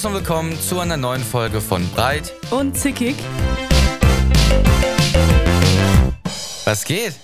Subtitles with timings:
[0.00, 2.32] Servus und willkommen zu einer neuen Folge von Breit.
[2.50, 3.16] Und zickig.
[6.64, 7.14] Was geht?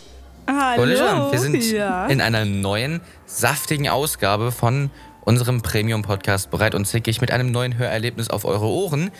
[0.46, 0.82] Hallo.
[0.82, 2.06] Olivia, wir sind ja.
[2.06, 4.90] in einer neuen, saftigen Ausgabe von
[5.24, 9.10] unserem Premium-Podcast Breit und Zickig mit einem neuen Hörerlebnis auf eure Ohren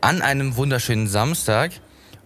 [0.00, 1.72] an einem wunderschönen Samstag,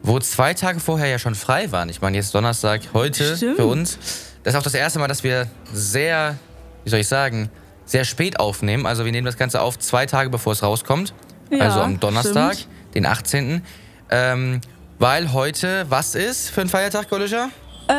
[0.01, 1.89] wo zwei Tage vorher ja schon frei waren.
[1.89, 3.57] Ich meine, jetzt Donnerstag, heute Stimmt.
[3.57, 3.99] für uns.
[4.45, 6.37] Das ist auch das erste Mal, dass wir sehr,
[6.85, 7.51] wie soll ich sagen,
[7.89, 8.87] sehr spät aufnehmen.
[8.87, 11.15] Also wir nehmen das Ganze auf zwei Tage bevor es rauskommt.
[11.51, 12.95] Ja, also am Donnerstag, stimmt.
[12.95, 13.63] den 18.
[14.11, 14.61] Ähm,
[14.99, 17.49] weil heute, was ist für ein Feiertag, Golischer?
[17.89, 17.95] Äh,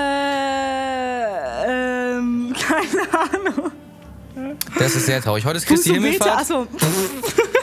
[1.67, 3.71] ähm, keine Ahnung.
[4.77, 5.43] Das ist sehr traurig.
[5.45, 6.39] Heute ist Christi Himmelfahrt.
[6.41, 6.67] achso.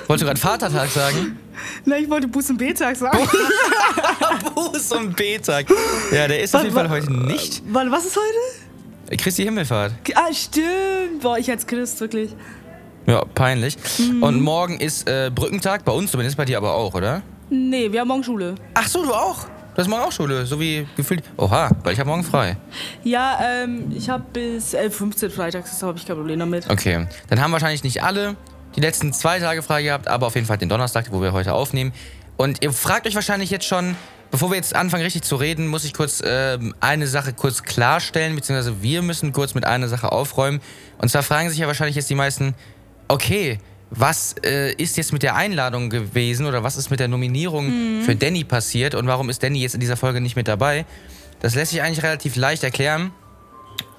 [0.07, 1.39] Wolltest du gerade Vatertag sagen?
[1.85, 3.19] Nein, ich wollte Buß- und Betag sagen.
[4.55, 5.67] Buß- und B-Tag.
[6.13, 7.63] Ja, der ist auf jeden Fall heute nicht.
[7.69, 8.66] Warte, was ist heute?
[9.11, 9.93] Christi Himmelfahrt.
[10.15, 11.23] Ah, stimmt.
[11.23, 12.35] Boah, ich als Christ, wirklich.
[13.07, 13.77] Ja, peinlich.
[13.99, 14.23] Mhm.
[14.23, 17.23] Und morgen ist äh, Brückentag, bei uns zumindest, bei dir aber auch, oder?
[17.51, 18.57] Nee, wir haben morgen Schule.
[18.75, 19.45] Ach so, du auch?
[19.77, 21.23] Du hast morgen auch Schule, so wie gefühlt.
[21.37, 22.57] Oha, weil ich habe morgen frei.
[23.05, 26.69] Ja, ähm, ich habe bis 11.15 Uhr freitags, da habe ich kein Problem damit.
[26.71, 28.37] Okay, dann haben wahrscheinlich nicht alle
[28.75, 31.53] die letzten zwei Tage frei gehabt, aber auf jeden Fall den Donnerstag, wo wir heute
[31.53, 31.93] aufnehmen.
[32.37, 33.97] Und ihr fragt euch wahrscheinlich jetzt schon,
[34.31, 38.35] bevor wir jetzt anfangen richtig zu reden, muss ich kurz ähm, eine Sache kurz klarstellen,
[38.35, 40.61] beziehungsweise wir müssen kurz mit einer Sache aufräumen.
[40.99, 42.55] Und zwar fragen sich ja wahrscheinlich jetzt die meisten,
[43.09, 43.59] okay,
[43.91, 48.17] was äh, ist jetzt mit der Einladung gewesen oder was ist mit der Nominierung für
[48.17, 50.85] Danny passiert und warum ist Danny jetzt in dieser Folge nicht mit dabei?
[51.41, 53.13] Das lässt sich eigentlich relativ leicht erklären.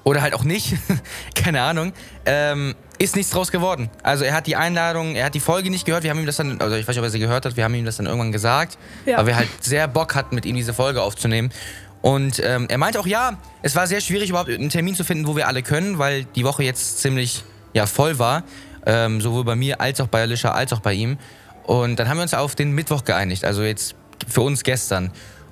[0.04, 0.74] Oder halt auch nicht,
[1.34, 1.92] keine Ahnung,
[2.24, 3.90] ähm, ist nichts draus geworden.
[4.02, 6.36] Also er hat die Einladung, er hat die Folge nicht gehört, wir haben ihm das
[6.36, 8.06] dann, also ich weiß nicht, ob er sie gehört hat, wir haben ihm das dann
[8.06, 9.18] irgendwann gesagt, Ja.
[9.18, 11.50] weil wir halt sehr Bock hatten, mit ihm diese Folge aufzunehmen.
[12.02, 15.26] Und ähm, er meinte auch, ja, es war sehr schwierig, überhaupt einen Termin zu finden,
[15.26, 18.44] wo wir alle können, weil die Woche jetzt ziemlich ja, voll war.
[18.86, 21.18] Ähm, sowohl bei mir als auch bei Alicia als auch bei ihm.
[21.64, 23.94] Und dann haben wir uns auf den Mittwoch geeinigt, also jetzt
[24.26, 25.10] für uns gestern.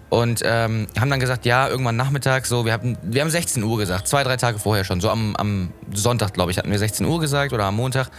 [0.08, 3.76] Und ähm, haben dann gesagt, ja, irgendwann Nachmittag, so, wir haben, wir haben 16 Uhr
[3.76, 5.00] gesagt, zwei, drei Tage vorher schon.
[5.00, 8.10] So am, am Sonntag, glaube ich, hatten wir 16 Uhr gesagt oder am Montag.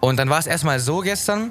[0.00, 1.50] Und dann war es erstmal so gestern,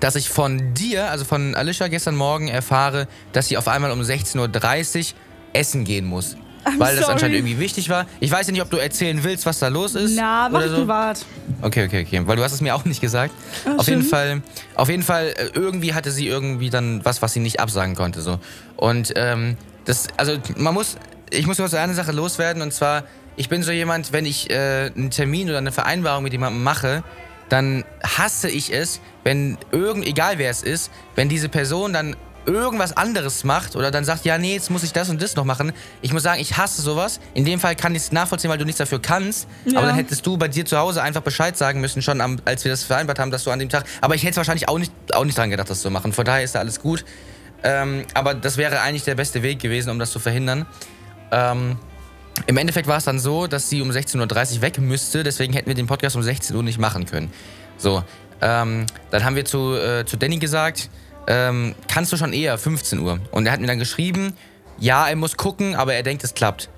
[0.00, 4.00] dass ich von dir, also von Alicia gestern Morgen erfahre, dass sie auf einmal um
[4.00, 5.18] 16.30 Uhr
[5.52, 6.36] essen gehen muss.
[6.66, 7.12] I'm weil das sorry.
[7.12, 8.06] anscheinend irgendwie wichtig war.
[8.18, 10.16] Ich weiß ja nicht, ob du erzählen willst, was da los ist.
[10.16, 10.78] Na, mach ich so.
[10.78, 11.24] privat.
[11.62, 12.22] Okay, okay, okay.
[12.26, 13.32] Weil du hast es mir auch nicht gesagt.
[13.64, 14.02] Ah, auf jeden.
[14.02, 14.42] Fall,
[14.74, 18.20] auf jeden Fall, äh, irgendwie hatte sie irgendwie dann was, was sie nicht absagen konnte.
[18.20, 18.40] So.
[18.76, 20.96] Und ähm, das, also man muss,
[21.30, 23.04] ich muss kurz eine Sache loswerden und zwar,
[23.36, 27.04] ich bin so jemand, wenn ich äh, einen Termin oder eine Vereinbarung mit jemandem mache,
[27.48, 32.16] dann hasse ich es, wenn irgend, egal wer es ist, wenn diese Person dann
[32.46, 35.44] irgendwas anderes macht oder dann sagt, ja, nee, jetzt muss ich das und das noch
[35.44, 35.72] machen.
[36.00, 37.20] Ich muss sagen, ich hasse sowas.
[37.34, 39.48] In dem Fall kann ich es nachvollziehen, weil du nichts dafür kannst.
[39.64, 39.78] Ja.
[39.78, 42.64] Aber dann hättest du bei dir zu Hause einfach Bescheid sagen müssen, schon am, als
[42.64, 43.84] wir das vereinbart haben, dass du an dem Tag.
[44.00, 46.12] Aber ich hätte wahrscheinlich auch nicht, auch nicht dran gedacht, das zu machen.
[46.12, 47.04] Von daher ist da alles gut.
[47.62, 50.66] Ähm, aber das wäre eigentlich der beste Weg gewesen, um das zu verhindern.
[51.32, 51.76] Ähm,
[52.46, 55.66] Im Endeffekt war es dann so, dass sie um 16.30 Uhr weg müsste, deswegen hätten
[55.66, 57.32] wir den Podcast um 16 Uhr nicht machen können.
[57.78, 58.04] So,
[58.40, 60.90] ähm, dann haben wir zu, äh, zu Danny gesagt,
[61.26, 63.20] ähm, kannst du schon eher 15 Uhr?
[63.30, 64.34] Und er hat mir dann geschrieben,
[64.78, 66.68] ja, er muss gucken, aber er denkt, es klappt.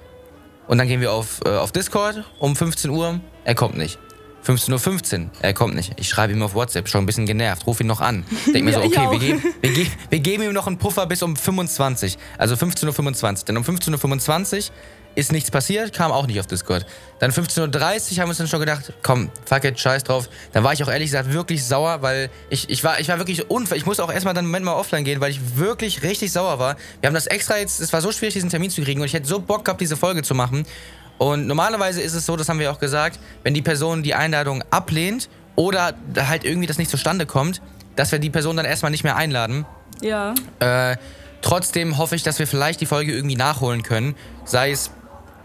[0.66, 3.98] Und dann gehen wir auf, äh, auf Discord um 15 Uhr, er kommt nicht.
[4.46, 5.92] 15.15 Uhr, er kommt nicht.
[5.96, 8.24] Ich schreibe ihm auf WhatsApp, schon ein bisschen genervt, ruf ihn noch an.
[8.46, 11.06] Denk mir so, Ja, okay, wir, geben, wir, ge wir geben ihm noch einen Puffer
[11.06, 12.16] bis um 25.
[12.38, 13.44] Also 15.25 Uhr.
[13.46, 14.74] Denn um 15.25 Uhr
[15.18, 16.86] ist nichts passiert, kam auch nicht auf Discord.
[17.18, 20.28] Dann 15.30 Uhr haben wir uns dann schon gedacht, komm, fuck it, scheiß drauf.
[20.52, 23.50] Dann war ich auch ehrlich gesagt wirklich sauer, weil ich, ich, war, ich war wirklich
[23.50, 23.76] unfair.
[23.76, 26.60] Ich musste auch erstmal dann einen Moment mal offline gehen, weil ich wirklich richtig sauer
[26.60, 26.76] war.
[27.00, 29.12] Wir haben das extra jetzt, es war so schwierig, diesen Termin zu kriegen und ich
[29.12, 30.64] hätte so Bock gehabt, diese Folge zu machen.
[31.18, 34.62] Und normalerweise ist es so, das haben wir auch gesagt, wenn die Person die Einladung
[34.70, 37.60] ablehnt oder halt irgendwie das nicht zustande kommt,
[37.96, 39.66] dass wir die Person dann erstmal nicht mehr einladen.
[40.00, 40.36] Ja.
[40.60, 40.96] Äh,
[41.42, 44.14] trotzdem hoffe ich, dass wir vielleicht die Folge irgendwie nachholen können.
[44.44, 44.92] Sei es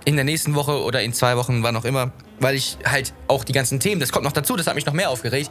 [0.06, 2.12] in der nächsten Woche oder in zwei Wochen, wann auch immer.
[2.40, 4.94] Weil ich halt auch die ganzen Themen, das kommt noch dazu, das hat mich noch
[4.94, 5.50] mehr aufgeregt,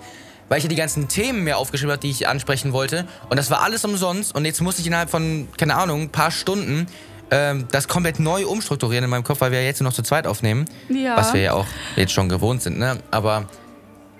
[0.49, 3.07] weil ich ja die ganzen Themen mehr aufgeschrieben habe, die ich ansprechen wollte.
[3.31, 4.35] Und das war alles umsonst.
[4.35, 6.87] Und jetzt musste ich innerhalb von, keine Ahnung, ein paar Stunden
[7.31, 10.03] ähm, das komplett neu umstrukturieren in meinem Kopf, weil wir ja jetzt nur noch zu
[10.03, 10.67] zweit aufnehmen.
[10.91, 11.17] Ja.
[11.17, 11.67] Was wir ja auch
[11.97, 12.99] jetzt schon gewohnt sind, ne?
[13.11, 13.47] Aber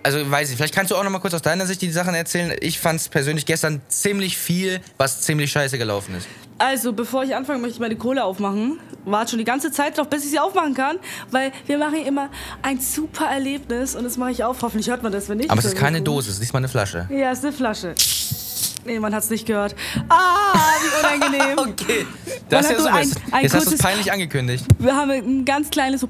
[0.03, 2.15] also weiß ich, vielleicht kannst du auch noch mal kurz aus deiner Sicht die Sachen
[2.15, 2.55] erzählen.
[2.61, 6.27] Ich fand es persönlich gestern ziemlich viel, was ziemlich scheiße gelaufen ist.
[6.59, 8.79] Also, bevor ich anfange, möchte ich meine Kohle aufmachen.
[9.05, 10.99] Warte schon die ganze Zeit drauf, bis ich sie aufmachen kann,
[11.33, 12.29] weil wir machen immer
[12.63, 14.63] ein super Erlebnis und das mache ich auf.
[14.63, 15.51] Hoffentlich hört man das, wenn nicht.
[15.51, 16.07] Aber es ist keine gut.
[16.09, 17.09] Dose, es ist diesmal eine Flasche.
[17.11, 17.95] Ja, es ist eine Flasche.
[18.85, 19.75] Nee, man hat es nicht gehört.
[20.09, 21.59] Ah, wie unangenehm.
[21.83, 22.07] Okay,
[22.49, 24.65] das ist ja so ein- Jetzt ein jetzt hast du es kurzes- peinlich angekündigt.
[24.79, 26.09] Wir haben ein ganz kleines so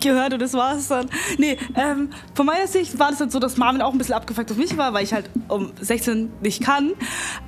[0.00, 1.08] gehört und das war es dann.
[1.38, 4.50] Nee, ähm, von meiner Sicht war das dann so, dass Marvin auch ein bisschen abgefuckt
[4.50, 6.92] auf mich war, weil ich halt um 16 nicht kann.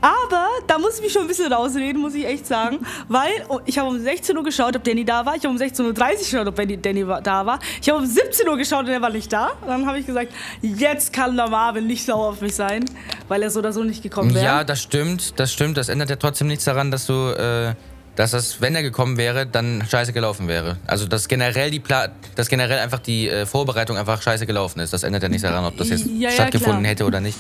[0.00, 2.78] Aber da muss ich mich schon ein bisschen rausreden, muss ich echt sagen.
[3.08, 5.36] Weil oh, ich habe um 16 Uhr geschaut, ob Danny da war.
[5.36, 7.58] Ich habe um 16.30 Uhr geschaut, ob Danny, Danny da war.
[7.80, 9.50] Ich habe um 17 Uhr geschaut und er war nicht da.
[9.60, 10.32] Und dann habe ich gesagt,
[10.62, 12.84] jetzt kann der Marvin nicht sauer auf mich sein,
[13.28, 14.44] weil er so oder so nicht gekommen wäre.
[14.44, 15.76] Ja, das stimmt, das stimmt.
[15.76, 17.74] Das ändert ja trotzdem nichts daran, dass du, äh,
[18.16, 20.78] dass das, wenn er gekommen wäre, dann scheiße gelaufen wäre.
[20.86, 24.92] Also dass generell die Pla dass generell einfach die äh, Vorbereitung einfach scheiße gelaufen ist.
[24.92, 26.90] Das ändert ja nichts daran, ob das jetzt Ja, ja, stattgefunden klar.
[26.90, 27.38] hätte oder nicht.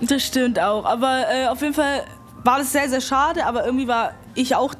[0.00, 0.84] Das stimmt auch.
[0.84, 2.04] Aber äh, auf jeden Fall
[2.44, 3.44] war das sehr, sehr schade.
[3.46, 4.74] Aber irgendwie war ich auch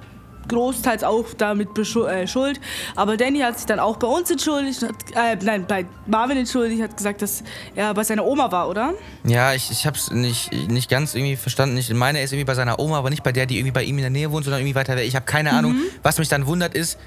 [0.49, 2.61] großteils auch damit äh, schuld.
[2.95, 4.83] Aber Danny hat sich dann auch bei uns entschuldigt.
[4.83, 6.83] Hat, äh, nein, bei Marvin entschuldigt.
[6.83, 7.43] Hat gesagt, dass
[7.75, 8.95] er bei seiner Oma war, oder?
[9.25, 11.77] Ja, ich, ich hab's nicht, nicht ganz irgendwie verstanden.
[11.77, 13.85] Ich meine, er ist irgendwie bei seiner Oma, aber nicht bei der, die irgendwie bei
[13.85, 15.07] ihm in der Nähe wohnt, sondern irgendwie weiter weg.
[15.07, 15.77] Ich habe keine Ahnung.
[16.03, 16.99] Was mich dann wundert ist,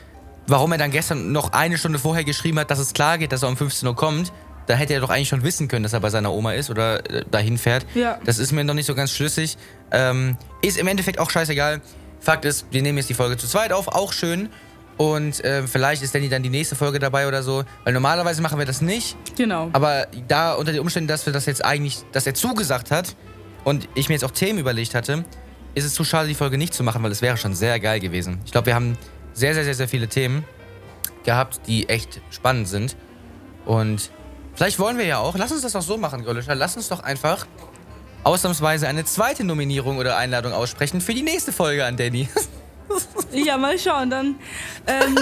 [0.47, 3.43] warum er dann gestern noch eine Stunde vorher geschrieben hat, dass es klar geht, dass
[3.43, 4.31] er um 15 Uhr kommt.
[4.67, 7.03] Da hätte er doch eigentlich schon wissen können, dass er bei seiner Oma ist oder
[7.09, 7.87] äh, dahin fährt.
[7.95, 8.19] Ja.
[8.23, 9.57] Das ist mir noch nicht so ganz schlüssig.
[9.91, 11.81] Ähm, ist im Endeffekt auch scheißegal.
[12.19, 14.49] Fakt ist, wir nehmen jetzt die Folge zu zweit auf, auch schön.
[14.97, 17.63] Und äh, vielleicht ist Danny dann die nächste Folge dabei oder so.
[17.85, 19.15] Weil normalerweise machen wir das nicht.
[19.37, 19.69] Genau.
[19.71, 23.15] Aber da unter den Umständen, dass wir das jetzt eigentlich, dass er zugesagt hat
[23.63, 25.23] und ich mir jetzt auch Themen überlegt hatte,
[25.73, 28.01] ist es zu schade, die Folge nicht zu machen, weil es wäre schon sehr geil
[28.01, 28.39] gewesen.
[28.45, 28.97] Ich glaube, wir haben
[29.33, 30.43] sehr, sehr, sehr, sehr viele Themen
[31.23, 32.97] gehabt, die echt spannend sind.
[33.65, 34.11] Und
[34.55, 37.01] vielleicht wollen wir ja auch, lass uns das doch so machen, Golischer, lass uns doch
[37.01, 37.47] einfach
[38.23, 42.27] ausnahmsweise eine zweite Nominierung oder Einladung aussprechen für die nächste Folge an Danny.
[43.31, 44.09] Ja, mal schauen.
[44.09, 44.35] Dann,
[44.87, 45.15] ähm,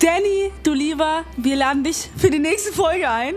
[0.00, 3.34] Danny, du Lieber, wir laden dich für die nächste Folge ein.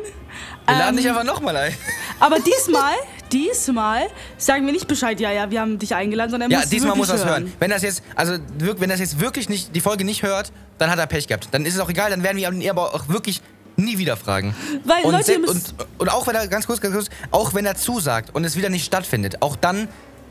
[0.65, 1.73] Wir laden Ähm, dich einfach nochmal ein.
[2.21, 2.93] Aber diesmal,
[3.29, 4.07] diesmal
[4.37, 6.95] sagen wir nicht Bescheid, ja, ja, wir haben dich eingeladen, sondern er Ja, muss diesmal
[6.95, 7.51] muss er es hören.
[7.59, 10.97] Wenn das jetzt, also wenn das jetzt wirklich nicht die Folge nicht hört, dann hat
[10.99, 11.49] er Pech gehabt.
[11.51, 13.41] Dann ist es auch egal, dann werden wir ihn aber auch wirklich
[13.81, 14.55] nie wieder fragen.
[14.85, 17.75] Weil, und, Leute, und, und auch wenn er ganz kurz, ganz kurz, auch wenn er
[17.75, 19.87] zusagt und es wieder nicht stattfindet, auch dann,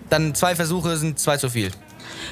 [0.09, 1.71] dann zwei Versuche sind zwei zu viel.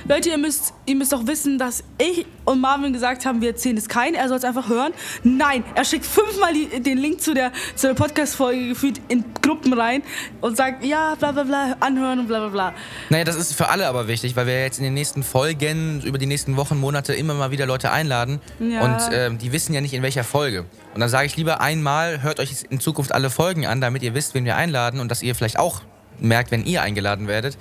[0.06, 3.76] Leute, ihr müsst, ihr müsst auch wissen, dass ich und Marvin gesagt haben, wir erzählen
[3.76, 4.92] es keinen, er soll es einfach hören.
[5.22, 9.72] Nein, er schickt fünfmal die, den Link zu der, zu der Podcast-Folge gefühlt in Gruppen
[9.74, 10.02] rein
[10.40, 12.74] und sagt, ja, bla bla bla, anhören und bla bla bla.
[13.10, 16.18] Naja, das ist für alle aber wichtig, weil wir jetzt in den nächsten Folgen, über
[16.18, 18.40] die nächsten Wochen, Monate immer mal wieder Leute einladen.
[18.58, 18.80] Ja.
[18.82, 20.64] Und ähm, die wissen ja nicht, in welcher Folge.
[20.94, 24.14] Und dann sage ich lieber einmal, hört euch in Zukunft alle Folgen an, damit ihr
[24.14, 25.82] wisst, wen wir einladen und dass ihr vielleicht auch
[26.18, 27.58] merkt, wenn ihr eingeladen werdet.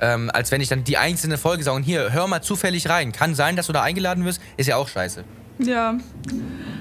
[0.00, 3.12] Ähm, als wenn ich dann die einzelne Folge sage, und hier, hör mal zufällig rein.
[3.12, 5.24] Kann sein, dass du da eingeladen wirst, ist ja auch scheiße.
[5.58, 5.98] Ja.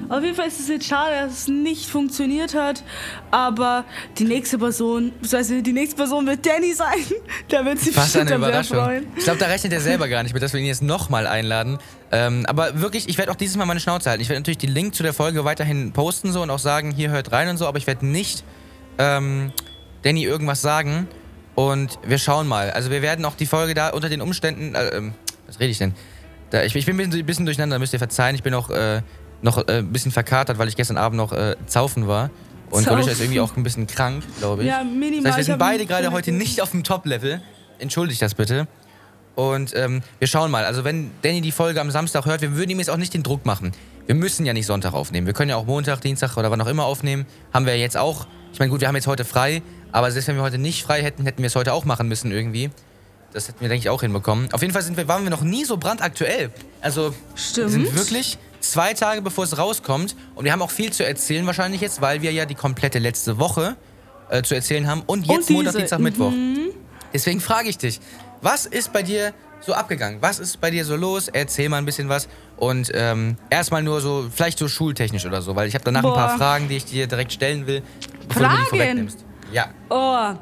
[0.08, 2.84] Auf jeden Fall ist es jetzt schade, dass es nicht funktioniert hat.
[3.30, 3.86] Aber
[4.18, 6.98] die nächste Person, beziehungsweise die nächste Person wird Danny sein.
[7.52, 8.78] Der wird sich Was eine Überraschung.
[8.78, 9.08] freuen.
[9.18, 11.78] Ich glaube, da rechnet er selber gar nicht mit, dass wir ihn jetzt nochmal einladen.
[12.12, 14.22] Ähm, aber wirklich, ich werde auch dieses Mal meine Schnauze halten.
[14.22, 17.12] Ich werde natürlich den Link zu der Folge weiterhin posten so und auch sagen, hier
[17.12, 18.44] hört rein und so, aber ich werde nicht
[18.98, 19.52] ähm,
[20.02, 21.08] Danny irgendwas sagen.
[21.60, 22.72] Und wir schauen mal.
[22.72, 24.76] Also wir werden auch die Folge da unter den Umständen.
[24.76, 25.14] Äh, ähm,
[25.46, 25.94] was rede ich denn?
[26.52, 28.34] Da, ich, ich bin ein bisschen, bisschen durcheinander, da müsst ihr verzeihen.
[28.34, 29.02] Ich bin auch äh,
[29.42, 32.30] noch äh, ein bisschen verkatert, weil ich gestern Abend noch äh, zaufen war.
[32.70, 33.12] Und Zaufen.
[33.12, 34.70] Ist irgendwie auch ein bisschen krank, glaube ich.
[34.70, 35.24] Ja, minimal.
[35.24, 37.42] Das heißt, wir sind beide gerade heute nicht auf dem Top-Level.
[37.78, 38.66] Entschuldigt das bitte.
[39.36, 40.64] Und ähm, wir schauen mal.
[40.64, 43.24] Also wenn Danny die Folge am Samstag hört, wir würden ihm jetzt auch nicht den
[43.24, 43.74] Druck machen.
[44.06, 45.28] Wir müssen ja nicht Sonntag aufnehmen.
[45.28, 47.26] Wir können ja auch Montag, Dienstag oder wann auch immer aufnehmen.
[47.54, 48.28] Haben wir jetzt auch.
[48.54, 49.62] Ich meine, gut, wir haben jetzt heute frei.
[49.92, 52.32] Aber selbst wenn wir heute nicht frei hätten, hätten wir es heute auch machen müssen
[52.32, 52.70] irgendwie.
[53.34, 54.52] Das hätten wir, denke ich, auch hinbekommen.
[54.54, 56.52] Auf jeden Fall sind wir, waren wir noch nie so brandaktuell.
[56.82, 57.68] Also, Stimmt.
[57.68, 60.16] wir sind wirklich zwei Tage bevor es rauskommt.
[60.36, 63.38] Und wir haben auch viel zu erzählen wahrscheinlich jetzt, weil wir ja die komplette letzte
[63.38, 63.76] Woche
[64.30, 65.04] äh, zu erzählen haben.
[65.06, 66.32] Und jetzt diese, Montag, Dienstag, Mittwoch.
[66.32, 66.70] mhm.
[67.14, 68.00] Deswegen frage ich dich,
[68.42, 70.22] was ist bei dir so abgegangen?
[70.22, 71.28] Was ist bei dir so los?
[71.28, 72.28] Erzähl mal ein bisschen was.
[72.58, 76.14] Und ähm, erstmal nur so, vielleicht so schultechnisch oder so, weil ich habe danach ein
[76.14, 76.38] paar Boah.
[76.38, 77.82] Fragen, die ich dir direkt stellen will,
[78.28, 78.70] bevor du mir die Fragen?
[78.70, 79.26] vorwegnimmst.
[79.52, 79.68] Ja.
[79.90, 80.36] Oh,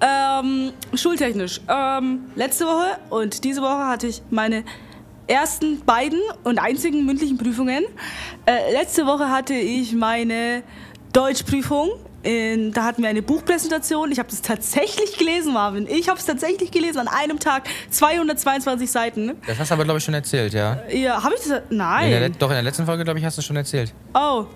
[0.00, 1.60] ähm, schultechnisch.
[1.68, 4.64] Ähm, letzte Woche und diese Woche hatte ich meine
[5.26, 7.84] ersten beiden und einzigen mündlichen Prüfungen.
[8.46, 10.62] Äh, letzte Woche hatte ich meine
[11.12, 11.90] Deutschprüfung.
[12.24, 14.10] In, da hatten wir eine Buchpräsentation.
[14.10, 15.86] Ich habe das tatsächlich gelesen, Marvin.
[15.88, 17.68] Ich habe es tatsächlich gelesen an einem Tag.
[17.90, 19.36] 222 Seiten.
[19.46, 20.78] Das hast du aber, glaube ich, schon erzählt, ja.
[20.90, 21.62] Ja, habe ich das?
[21.70, 22.10] In der, Nein.
[22.10, 23.94] Let- doch, in der letzten Folge, glaube ich, hast du schon erzählt.
[24.14, 24.46] Oh.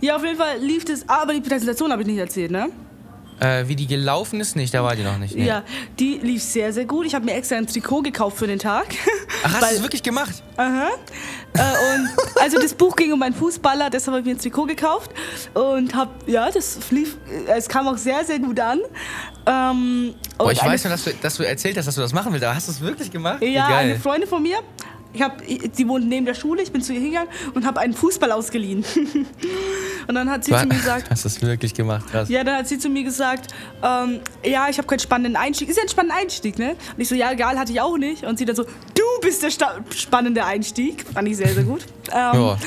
[0.00, 1.06] Ja, auf jeden Fall lief das.
[1.08, 2.68] Aber die Präsentation habe ich nicht erzählt, ne?
[3.38, 5.36] Äh, wie die gelaufen ist, nicht, da war die noch nicht.
[5.36, 5.46] Nee.
[5.46, 5.62] Ja,
[5.98, 7.04] die lief sehr, sehr gut.
[7.04, 8.86] Ich habe mir extra ein Trikot gekauft für den Tag.
[9.44, 10.42] Ach, hast du es wirklich gemacht?
[10.56, 10.88] Aha.
[11.52, 12.08] Äh, und
[12.40, 15.10] also das Buch ging um einen Fußballer, deshalb habe ich mir ein Trikot gekauft
[15.52, 17.16] und habe, ja, das lief,
[17.46, 18.80] äh, es kam auch sehr, sehr gut an.
[19.46, 22.32] Ähm, Boah, ich weiß nur, dass du, dass du erzählt hast, dass du das machen
[22.32, 23.42] willst, aber hast du es wirklich gemacht?
[23.42, 23.90] Ja, geil.
[23.90, 24.58] eine Freundin von mir,
[25.16, 25.42] ich hab,
[25.72, 28.84] sie wohnt neben der Schule, ich bin zu ihr hingegangen und habe einen Fußball ausgeliehen.
[30.08, 32.28] und dann hat sie Du zu mir gesagt, hast das wirklich gemacht, krass.
[32.28, 35.68] ja, dann hat sie zu mir gesagt, ähm, ja, ich habe keinen spannenden Einstieg.
[35.68, 36.70] Ist ja ein spannender Einstieg, ne?
[36.94, 38.24] Und ich so, ja, egal, hatte ich auch nicht.
[38.24, 41.04] Und sie dann so, du bist der sta spannende Einstieg.
[41.12, 41.86] Fand ich sehr, sehr gut.
[42.12, 42.58] Ähm, Ja.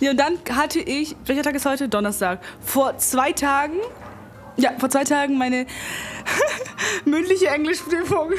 [0.00, 1.88] ja, und dann hatte ich, welcher Tag ist heute?
[1.88, 2.40] Donnerstag.
[2.60, 3.74] Vor zwei Tagen,
[4.56, 5.66] ja, vor zwei Tagen meine
[7.04, 8.30] mündliche Englischprüfung.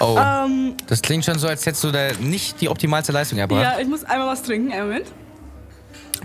[0.00, 3.62] Oh, Ähm, das klingt schon so, als hättest du da nicht die optimalste Leistung erbracht.
[3.62, 4.72] ja, ich muss einmal was trinken.
[4.72, 5.06] Einen Moment.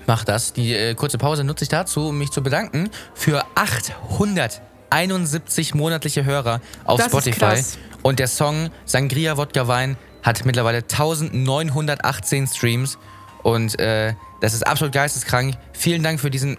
[0.07, 0.53] Mach das.
[0.53, 6.61] Die äh, kurze Pause nutze ich dazu, um mich zu bedanken für 871 monatliche Hörer
[6.83, 7.63] auf Das Spotify.
[8.01, 12.97] Und der Song Sangria Wodka Wein hat mittlerweile 1918 Streams.
[13.43, 15.55] Und äh, das ist absolut geisteskrank.
[15.73, 16.57] Vielen Dank für diesen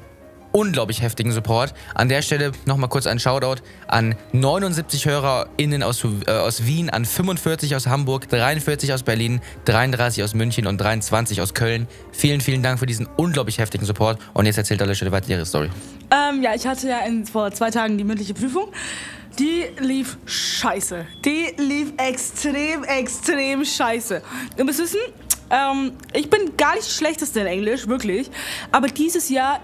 [0.54, 1.74] unglaublich heftigen Support.
[1.94, 7.04] An der Stelle nochmal kurz ein Shoutout an 79 HörerInnen aus, äh, aus Wien, an
[7.04, 11.88] 45 aus Hamburg, 43 aus Berlin, 33 aus München und 23 aus Köln.
[12.12, 14.18] Vielen, vielen Dank für diesen unglaublich heftigen Support.
[14.32, 15.70] Und jetzt erzählt Stelle weiter ihre Story.
[16.10, 18.68] Ähm, ja, ich hatte ja in, vor zwei Tagen die mündliche Prüfung.
[19.38, 21.04] Die lief scheiße.
[21.24, 24.22] Die lief extrem, extrem scheiße.
[24.56, 25.00] Ihr müsst wissen,
[25.50, 28.30] ähm, ich bin gar nicht Schlechteste in Englisch, wirklich.
[28.70, 29.60] Aber dieses Jahr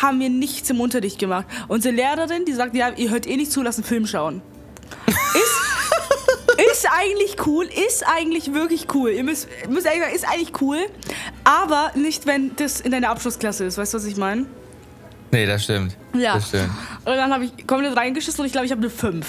[0.00, 1.46] haben wir nichts im Unterricht gemacht.
[1.68, 4.42] Unsere Lehrerin, die sagt, ja, ihr hört eh nicht zu, lasst einen Film schauen.
[5.06, 9.10] Ist, ist eigentlich cool, ist eigentlich wirklich cool.
[9.10, 10.78] Ihr müsst, müsst ehrlich sagen, ist eigentlich cool.
[11.44, 13.78] Aber nicht, wenn das in deiner Abschlussklasse ist.
[13.78, 14.46] Weißt du, was ich meine?
[15.30, 15.96] Nee, das stimmt.
[16.16, 16.34] Ja.
[16.34, 16.70] Das stimmt.
[17.04, 19.26] Und dann habe ich komplett reingeschissen und ich glaube, ich habe eine 5.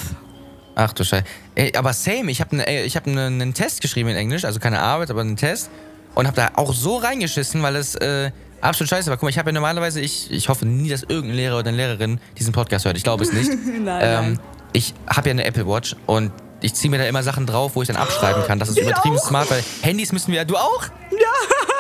[0.75, 1.23] Ach du Scheiße.
[1.55, 4.59] Ey, aber same, ich habe ne, ich hab ne, einen Test geschrieben in Englisch, also
[4.59, 5.71] keine Arbeit, aber einen Test.
[6.13, 8.31] Und habe da auch so reingeschissen, weil es äh,
[8.61, 9.17] absolut scheiße war.
[9.17, 11.77] Guck mal, ich habe ja normalerweise, ich, ich hoffe nie, dass irgendein Lehrer oder eine
[11.77, 12.97] Lehrerin diesen Podcast hört.
[12.97, 13.49] Ich glaube es nicht.
[13.83, 14.39] Nein, ähm.
[14.73, 16.31] Ich habe ja eine Apple Watch und
[16.61, 18.59] ich ziehe mir da immer Sachen drauf, wo ich dann abschreiben kann.
[18.59, 19.25] Das ist Ich übertrieben auch.
[19.25, 20.43] smart, weil Handys müssen wir.
[20.43, 20.83] Du auch?
[21.11, 21.17] Ja!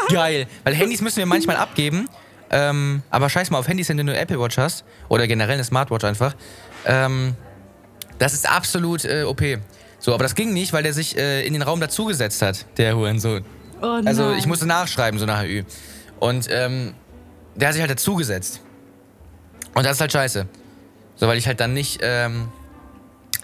[0.13, 0.47] Geil.
[0.63, 2.07] Weil Handys müssen wir manchmal abgeben.
[2.51, 4.85] Ähm, aber scheiß mal auf Handys, wenn du eine Apple Watch hast.
[5.09, 6.35] Oder generell eine Smartwatch einfach.
[6.85, 7.33] Ähm,
[8.19, 9.41] das ist absolut äh, OP.
[9.99, 12.95] So, aber das ging nicht, weil der sich äh, in den Raum dazugesetzt hat, der
[12.95, 13.43] Hurensohn.
[13.81, 14.07] Oh nein.
[14.07, 15.63] Also ich musste nachschreiben, so nach Ü.
[16.19, 16.93] Und ähm,
[17.55, 18.61] der hat sich halt dazugesetzt.
[19.73, 20.47] Und das ist halt scheiße.
[21.15, 22.49] So, weil ich halt dann nicht, ähm,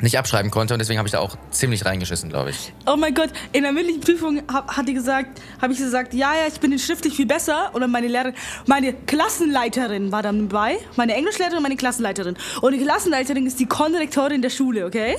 [0.01, 2.73] nicht abschreiben konnte und deswegen habe ich da auch ziemlich reingeschissen, glaube ich.
[2.85, 6.33] Oh mein Gott, in der mündlichen Prüfung hab, hat die gesagt, habe ich gesagt, ja,
[6.33, 7.71] ja, ich bin schriftlich viel besser.
[7.73, 8.33] Oder meine Lehrerin,
[8.65, 12.35] meine Klassenleiterin war dann dabei, meine Englischlehrerin und meine Klassenleiterin.
[12.61, 15.17] Und die Klassenleiterin ist die Kondirektorin der Schule, okay?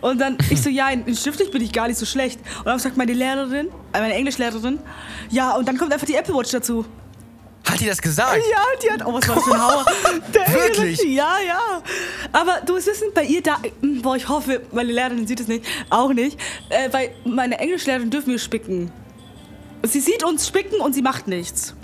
[0.00, 2.40] Und dann ich so, ja, in, in schriftlich bin ich gar nicht so schlecht.
[2.58, 4.78] Und dann sagt meine Lehrerin, äh, meine Englischlehrerin,
[5.30, 6.84] ja, und dann kommt einfach die Apple Watch dazu.
[7.64, 8.36] Hat die das gesagt?
[8.50, 9.06] Ja, die hat.
[9.06, 9.84] Oh, was war das für ein Hauer?
[10.34, 11.02] Der Wirklich?
[11.02, 11.82] Ja, ja.
[12.32, 13.58] Aber du musst wissen, bei ihr da.
[14.02, 15.64] Boah, ich hoffe, meine Lehrerin sieht es nicht.
[15.88, 16.38] Auch nicht.
[16.68, 18.92] Äh, weil meine Englischlehrerin dürfen wir spicken.
[19.82, 21.74] Sie sieht uns spicken und sie macht nichts.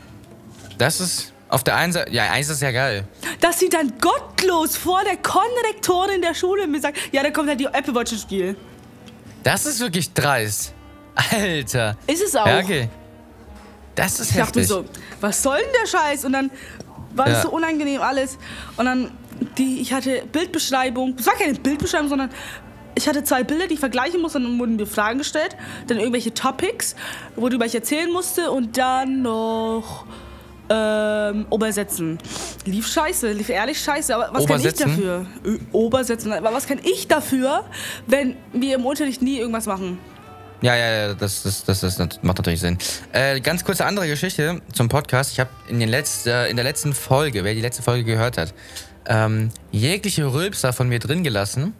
[0.79, 3.05] Das ist auf der einen Seite, ja, eins ist ja geil.
[3.41, 7.59] Dass sie dann gottlos vor der Konrektorin der Schule mir sagt, ja, da kommt halt
[7.59, 8.57] die Apple Watch ins Spiel.
[9.43, 10.73] Das ist wirklich dreist.
[11.15, 11.97] Alter.
[12.07, 12.47] Ist es auch.
[12.47, 12.89] Ja, okay.
[13.95, 14.67] Das ist Ich dachte mir heftig.
[14.69, 14.85] so,
[15.21, 16.25] was soll denn der Scheiß?
[16.25, 16.51] Und dann
[17.15, 17.35] war Ja.
[17.35, 18.39] das so unangenehm alles.
[18.77, 19.11] Und dann,
[19.59, 21.17] die, ich hatte Bildbeschreibung.
[21.19, 22.31] Es war keine Bildbeschreibung, sondern
[22.95, 24.39] ich hatte zwei Bilder, die ich vergleichen musste.
[24.39, 25.57] Und dann wurden mir Fragen gestellt.
[25.89, 26.95] Dann irgendwelche Topics,
[27.37, 28.51] worüber ich erzählen musste.
[28.51, 30.07] Und dann noch
[30.73, 32.19] ähm, Obersetzen.
[32.65, 34.15] Lief scheiße, lief ehrlich scheiße.
[34.15, 34.89] Aber was kann ich Obersetzen?
[34.91, 35.27] dafür?
[35.45, 36.33] Ö, Obersetzen.
[36.33, 37.65] Aber was kann ich dafür,
[38.07, 39.99] wenn wir im Unterricht nie irgendwas machen?
[40.62, 42.76] Ja, ja, ja, das, das, das, das macht natürlich Sinn.
[43.12, 45.33] Äh, ganz kurze andere Geschichte zum Podcast.
[45.33, 48.37] Ich habe in, den letz- äh, in der letzten Folge, wer die letzte Folge gehört
[48.37, 48.52] hat,
[49.07, 51.73] ähm, jegliche Rülpser von mir drin gelassen,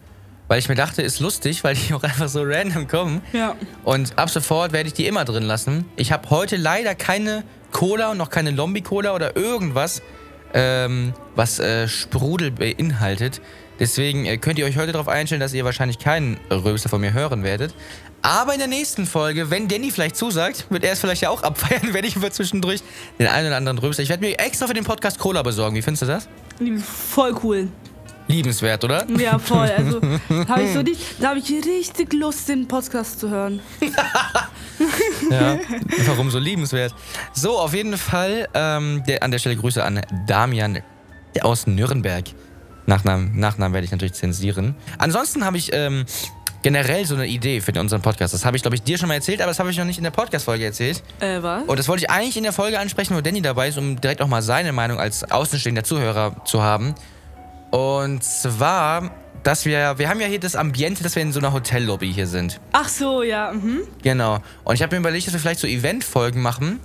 [0.49, 3.21] weil ich mir dachte, ist lustig, weil die auch einfach so random kommen.
[3.35, 3.55] Ja.
[3.85, 5.85] Und ab sofort werde ich die immer drin lassen.
[5.97, 10.01] Ich habe heute leider keine Cola und noch keine Lombi-Cola oder irgendwas,
[10.55, 13.41] ähm, was äh, Sprudel beinhaltet.
[13.81, 17.13] Deswegen äh, könnt ihr euch heute darauf einstellen, dass ihr wahrscheinlich keinen Rülpser von mir
[17.13, 17.75] hören werdet.
[18.23, 21.43] Aber in der nächsten Folge, wenn Danny vielleicht zusagt, wird er es vielleicht ja auch
[21.43, 22.83] abfeiern, wenn ich über zwischendurch
[23.19, 24.03] den einen oder anderen Rülpser.
[24.03, 25.75] Ich werde mir extra für den Podcast Cola besorgen.
[25.75, 26.29] Wie findest du das?
[26.85, 27.69] Voll cool.
[28.29, 29.07] Liebenswert, oder?
[29.19, 29.71] Ja, voll.
[29.77, 30.01] Also,
[30.49, 33.61] habe ich so nicht, da habe ich richtig Lust, den Podcast zu hören.
[35.31, 35.59] Ja,
[36.07, 36.95] warum so liebenswert?
[37.35, 40.79] So, auf jeden Fall ähm, der, an der Stelle Grüße an Damian
[41.43, 42.25] aus Nürnberg.
[42.91, 44.75] Nachnamen, Nachnamen werde ich natürlich zensieren.
[44.99, 46.05] Ansonsten habe ich ähm,
[46.63, 48.35] generell so eine Idee für unseren Podcast.
[48.35, 49.99] Das habe ich, glaube ich, dir schon mal erzählt, aber das habe ich noch nicht
[49.99, 51.03] in der Podcast-Folge erzählt.
[51.21, 51.63] Äh, was?
[51.65, 54.21] Und das wollte ich eigentlich in der Folge ansprechen, wo Danny dabei ist, um direkt
[54.21, 56.95] auch mal seine Meinung als außenstehender Zuhörer zu haben.
[57.71, 59.11] Und zwar
[59.43, 62.27] dass wir, wir haben ja hier das Ambiente, dass wir in so einer Hotellobby hier
[62.27, 62.61] sind.
[62.73, 63.53] Ach so, ja.
[63.53, 63.81] Mhm.
[64.03, 64.41] Genau.
[64.65, 66.79] Und ich habe mir überlegt, dass wir vielleicht so Eventfolgen machen,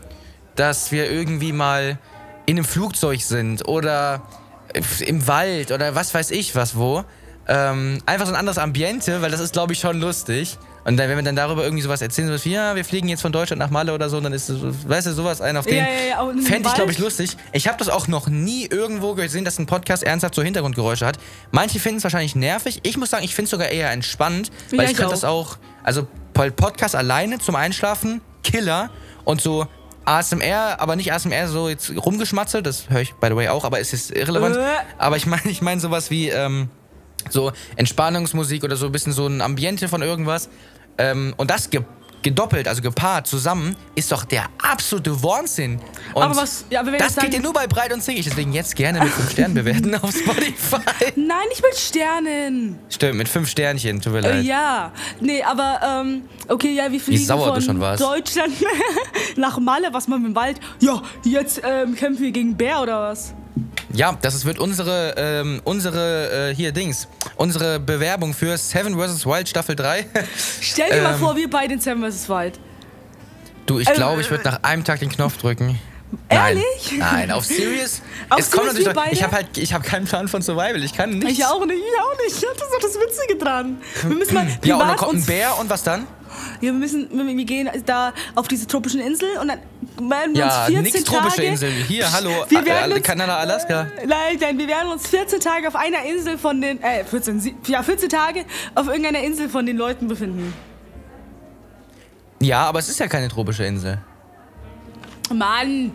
[0.55, 1.97] dass wir irgendwie mal
[2.45, 4.21] in einem Flugzeug sind oder
[5.05, 7.03] im Wald oder was weiß ich was wo.
[7.47, 10.57] Ähm, einfach so ein anderes Ambiente, weil das ist, glaube ich, schon lustig.
[10.83, 13.21] Und dann, wenn wir dann darüber irgendwie sowas erzählen, so wie, ja, wir fliegen jetzt
[13.21, 14.51] von Deutschland nach Malle oder so, dann ist,
[14.87, 15.77] weißt du, sowas ein auf den.
[15.77, 17.37] Ja, ja, ja, Fände ich, glaube ich, lustig.
[17.53, 21.17] Ich habe das auch noch nie irgendwo gesehen, dass ein Podcast ernsthaft so Hintergrundgeräusche hat.
[21.51, 22.81] Manche finden es wahrscheinlich nervig.
[22.83, 25.57] Ich muss sagen, ich finde es sogar eher entspannend, weil ich ich könnte das auch,
[25.83, 28.91] also Podcast alleine zum Einschlafen, Killer
[29.23, 29.67] und so
[30.05, 33.79] ASMR, aber nicht ASMR so jetzt rumgeschmatze, das höre ich by the way auch, aber
[33.79, 34.55] es ist irrelevant.
[34.55, 34.61] Äh.
[34.97, 36.69] Aber ich meine, ich meine sowas wie ähm,
[37.29, 40.49] so Entspannungsmusik oder so ein bisschen so ein Ambiente von irgendwas.
[40.97, 41.81] Ähm, und das ge
[42.21, 45.79] gedoppelt, also gepaart zusammen, ist doch der absolute Wahnsinn.
[46.13, 48.51] Und Aber was- ja, aber wenn das geht ja nur bei breit und zickig, deswegen
[48.53, 50.77] jetzt gerne mit 5 Sternen bewerten auf Spotify.
[51.15, 52.79] Nein, nicht mit Sternen.
[52.89, 54.45] Stimmt, mit 5 Sternchen, tut mir Äh, leid.
[54.45, 54.91] ja.
[55.19, 58.01] Nee, aber, ähm, okay, ja, wir fliegen sauer von du schon warst.
[58.01, 58.53] Deutschland
[59.35, 59.89] nach Malle.
[59.91, 60.59] Was machen wir im Wald?
[60.79, 63.33] Ja, jetzt ähm, kämpfen wir gegen Bär oder was?
[63.95, 69.25] Ja, das wird unsere, ähm, unsere, äh, hier Dings, unsere Bewerbung für Seven vs.
[69.25, 70.05] Wild Staffel 3.
[70.61, 71.19] Stell dir mal Ähm.
[71.19, 72.27] vor, wir beide in Seven vs.
[72.27, 72.59] Wild.
[73.65, 75.79] Du, ich Äh, glaube, ich würde nach einem Tag den Knopf drücken.
[76.29, 76.63] Ehrlich?
[76.91, 78.01] Nein, nein auf Serious?
[78.29, 80.83] Auf es kommt Serious, natürlich ich habe halt, ich habe keinen Plan von Survival.
[80.83, 81.39] Ich kann nichts.
[81.39, 82.35] Ich auch nicht, ich auch nicht.
[82.35, 83.77] Das ist doch das Witzige dran.
[84.03, 86.05] Wir müssen mal Ja, und dann kommt ein Bär und was dann?
[86.59, 89.59] Wir müssen, wir, gehen da auf diese tropischen Insel und dann
[90.09, 91.71] werden wir Ja, uns 14 nix tropische Tage, Insel.
[91.87, 93.87] Hier, hallo, Wir äh, werden uns- Kanada, Alaska.
[94.05, 97.55] Nein, nein, wir werden uns 14 Tage auf einer Insel von den, äh, 14, sie-
[97.67, 100.53] ja, 14 Tage auf irgendeiner Insel von den Leuten befinden.
[102.41, 103.97] Ja, aber es ist ja keine tropische Insel.
[105.33, 105.91] Mann!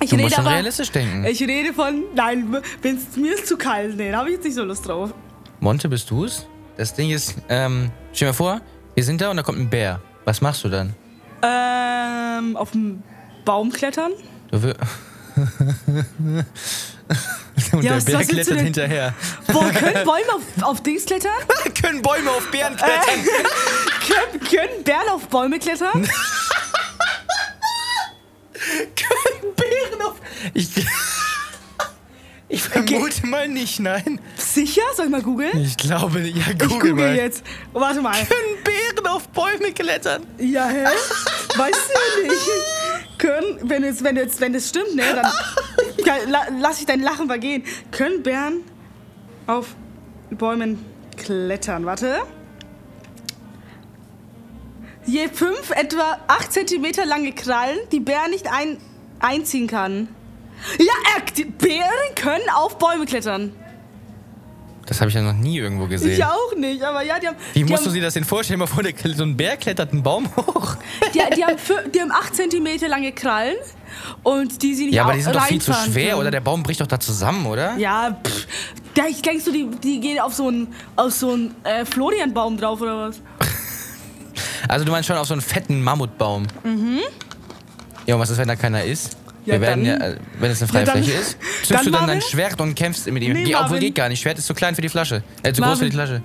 [0.00, 1.24] Ich Du rede musst schon aber, realistisch denken.
[1.24, 4.54] Ich rede von, nein, wenn's, mir ist zu kalt, nee, da habe ich jetzt nicht
[4.54, 5.12] so Lust drauf.
[5.58, 6.46] Monte, bist du's?
[6.76, 8.60] Das Ding ist, ähm, stell dir mal vor,
[8.98, 10.00] wir sind da und da kommt ein Bär.
[10.24, 10.92] Was machst du dann?
[11.40, 13.00] Ähm, auf dem
[13.44, 14.10] Baum klettern?
[14.50, 14.74] Du will
[17.70, 18.64] und Ja, der Bär klettert denn?
[18.64, 19.14] hinterher.
[19.46, 21.30] Wo können Bäume auf, auf Dings klettern?
[21.80, 23.24] Können Bäume auf Bären klettern?
[24.04, 25.92] können, können Bären auf Bäume klettern?
[28.96, 30.16] Können Bären auf...
[30.54, 30.70] Ich,
[32.48, 34.18] ich vermute mal nicht, nein.
[34.52, 34.82] Sicher?
[34.96, 35.60] Soll ich mal googeln?
[35.62, 36.36] Ich glaube nicht.
[36.36, 37.14] Ja, Ich google google mal.
[37.16, 37.42] jetzt.
[37.72, 38.14] Warte mal.
[38.14, 40.26] Können Bären auf Bäume klettern?
[40.38, 40.84] Ja, hä?
[41.56, 43.18] Weißt du nicht.
[43.18, 45.26] Können, wenn es, wenn jetzt, wenn es stimmt, ne, dann
[46.06, 47.64] ja, la, lass ich dein Lachen vergehen.
[47.90, 48.60] Können Bären
[49.46, 49.74] auf
[50.30, 50.84] Bäumen
[51.16, 51.84] klettern?
[51.84, 52.20] Warte.
[55.04, 58.78] Je fünf etwa 8 cm lange Krallen, die Bär nicht ein,
[59.20, 60.08] einziehen kann.
[60.78, 60.92] Ja,
[61.36, 63.52] die Bären können auf Bäume klettern.
[64.88, 66.12] Das habe ich ja noch nie irgendwo gesehen.
[66.12, 67.36] Ich auch nicht, aber ja, die haben.
[67.52, 68.58] Wie musst du haben, dir das denn vorstellen?
[68.58, 70.76] Mal vor, der, so ein Bär klettert einen Baum hoch.
[71.12, 71.56] Die, die, haben,
[71.94, 73.56] die haben 8 cm lange Krallen
[74.22, 76.20] und die sie nicht Ja, aber die sind doch viel zu schwer, können.
[76.22, 76.30] oder?
[76.30, 77.76] Der Baum bricht doch da zusammen, oder?
[77.76, 78.46] Ja, pff.
[78.94, 82.56] Da, ich denkst du, die, die gehen auf so einen auf so einen, äh, Florianbaum
[82.56, 83.20] drauf oder was?
[84.68, 86.46] Also du meinst schon auf so einen fetten Mammutbaum.
[86.64, 87.00] Mhm.
[88.06, 89.17] Ja, und was ist, wenn da keiner ist?
[89.48, 91.70] Ja, Wir werden ja, dann- äh, wenn es eine freie Ja, dann- Fläche ist, zückst
[91.70, 92.22] dann, du dann dein Marvin?
[92.30, 93.32] Schwert und kämpfst mit ihm.
[93.32, 93.80] Nee, Die, obwohl Marvin.
[93.80, 94.20] geht gar nicht.
[94.20, 95.22] Schwert ist zu klein für die Flasche.
[95.42, 95.86] Äh, zu groß für Marvin.
[95.90, 96.22] die Flasche.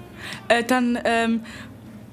[0.50, 1.42] Äh, dann ähm,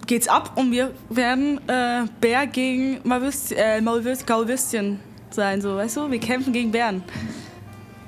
[0.07, 5.97] geht's ab und wir werden äh, Bär gegen Maulwürstchen, äh, Maulwürst, Gaulwürstchen sein, so, weißt
[5.97, 6.11] du?
[6.11, 7.03] Wir kämpfen gegen Bären.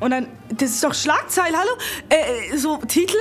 [0.01, 1.71] Und dann, das ist doch Schlagzeil, hallo?
[2.09, 3.15] Äh, äh, so Titel,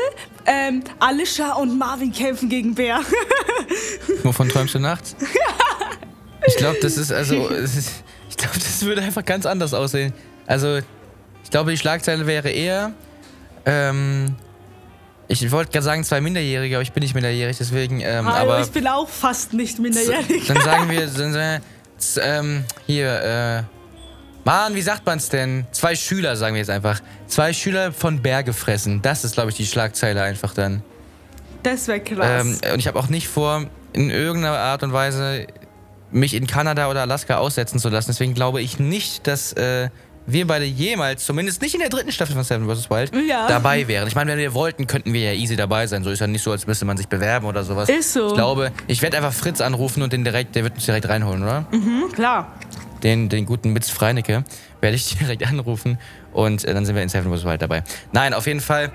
[0.48, 3.00] ähm, Alicia und Marvin kämpfen gegen Bär.
[4.24, 5.16] Wovon träumst du nachts?
[6.48, 7.50] Ich glaube, das ist also.
[7.52, 10.14] es ist- Ich glaube, das würde einfach ganz anders aussehen.
[10.48, 10.78] Also,
[11.44, 12.94] ich glaube, die Schlagzeile wäre eher.
[13.66, 14.36] Ähm,
[15.28, 18.00] ich wollte gerade sagen, zwei Minderjährige, aber ich bin nicht minderjährig, deswegen.
[18.00, 20.48] Ähm, Hallo, aber ich bin auch fast nicht minderjährig.
[20.48, 21.62] dann sagen wir, dann, sagen
[22.16, 23.64] wir, ähm, hier, äh,
[24.46, 25.68] Mann, wie sagt man's denn?
[25.74, 27.02] Zwei Schüler, sagen wir jetzt einfach.
[27.28, 29.02] Zwei Schüler von Bär gefressen.
[29.02, 30.84] Das ist, glaube ich, die Schlagzeile einfach dann.
[31.64, 32.46] Das wäre krass.
[32.46, 35.48] Ähm, und ich habe auch nicht vor, in irgendeiner Art und Weise
[36.12, 38.12] mich in Kanada oder Alaska aussetzen zu lassen.
[38.12, 39.90] Deswegen glaube ich nicht, dass äh,
[40.28, 42.90] wir beide jemals, zumindest nicht in der dritten Staffel von Seven vs.
[42.90, 43.48] Wild, Ja.
[43.48, 44.08] dabei wären.
[44.08, 46.04] Ich meine, wenn wir wollten, könnten wir ja easy dabei sein.
[46.04, 47.90] So ist ja nicht so, als müsste man sich bewerben oder sowas.
[47.90, 48.28] Ist so.
[48.28, 51.42] Ich glaube, ich werde einfach Fritz anrufen und den direkt, der wird uns direkt reinholen,
[51.44, 51.66] oder?
[51.72, 52.54] Hm, klar.
[53.04, 54.44] den, den guten Mitz Freinecke,
[54.80, 55.98] werde ich direkt anrufen
[56.34, 57.44] und äh, dann sind wir in Seven vs.
[57.46, 57.84] Wild dabei.
[58.12, 58.92] Nein, auf jeden Fall.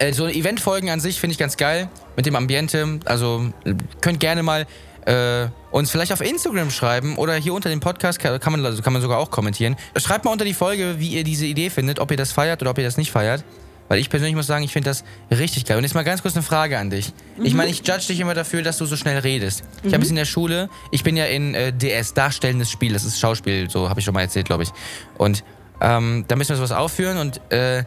[0.00, 2.98] Äh, so Eventfolgen an sich finde ich ganz geil mit dem Ambiente.
[3.06, 3.46] Also
[4.02, 4.66] könnt gerne mal
[5.06, 8.92] äh, uns vielleicht auf Instagram schreiben oder hier unter dem Podcast kann, man, also kann
[8.92, 9.76] man sogar auch kommentieren.
[9.96, 12.70] Schreibt mal unter die Folge, wie ihr diese Idee findet, ob ihr das feiert oder
[12.72, 13.44] ob ihr das nicht feiert.
[13.88, 15.76] weil ich persönlich muss sagen, ich finde das richtig geil.
[15.76, 17.12] Und jetzt mal ganz kurz eine Frage an dich.
[17.40, 17.58] Ich Mhm.
[17.58, 19.62] meine, ich judge dich immer dafür, dass du so schnell redest.
[19.84, 23.04] Ich habe es in der Schule, ich bin ja in äh, DS, darstellendes Spiel, das
[23.04, 24.70] ist Schauspiel, so habe ich schon mal erzählt, glaube ich.
[25.18, 25.44] Und
[25.80, 27.84] ähm, da müssen wir sowas aufführen und äh,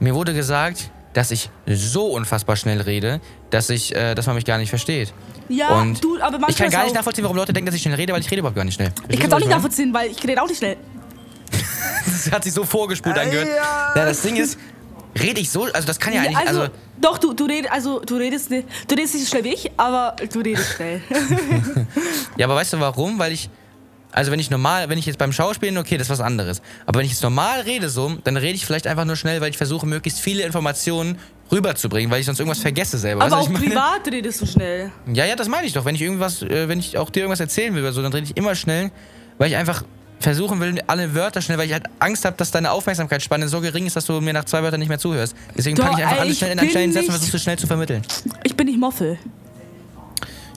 [0.00, 3.20] mir wurde gesagt, dass ich so unfassbar schnell rede,
[3.50, 5.12] dass ich, äh, dass man mich gar nicht versteht.
[5.48, 7.74] Ja, und du, aber manchmal ich kann gar nicht auch- nachvollziehen, warum Leute denken, dass
[7.74, 8.92] ich schnell rede, weil ich rede überhaupt gar nicht schnell.
[9.08, 10.76] Ich kann es auch nicht nachvollziehen, weil ich rede auch nicht schnell.
[12.06, 13.48] Das hat sich so vorgespult angehört.
[13.48, 13.92] ja.
[13.96, 14.58] Ja, das Ding ist,
[15.20, 18.00] rede ich so, also das kann ja eigentlich, also, also doch, du, du, redest, also,
[18.00, 21.00] du, redest nicht, du redest nicht so schnell wie ich, aber du redest schnell.
[22.36, 23.18] Ja, aber weißt du warum?
[23.18, 23.50] Weil ich,
[24.12, 26.62] also wenn ich normal, wenn ich jetzt beim Schauspielen, okay, das ist was anderes.
[26.86, 29.50] Aber wenn ich jetzt normal rede so, dann rede ich vielleicht einfach nur schnell, weil
[29.50, 31.18] ich versuche, möglichst viele Informationen
[31.50, 33.24] rüberzubringen, weil ich sonst irgendwas vergesse selber.
[33.24, 34.90] aber Weißt auch privat redest du schnell.
[35.12, 35.84] Ja, ja, das meine ich doch.
[35.84, 38.26] Wenn ich irgendwas, äh, wenn ich auch dir irgendwas erzählen will oder so, dann rede
[38.26, 38.90] ich immer schnell,
[39.38, 39.84] weil ich einfach
[40.20, 43.86] versuchen will, alle Wörter schnell, weil ich halt Angst habe, dass deine Aufmerksamkeitsspanne so gering
[43.86, 45.34] ist, dass du mir nach zwei Wörtern nicht mehr zuhörst.
[45.56, 47.42] Deswegen Doch, packe ich einfach ey, alles schnell in einen schnellen Satz und versuche es
[47.42, 48.02] schnell zu vermitteln.
[48.44, 49.18] Ich bin nicht Moffel.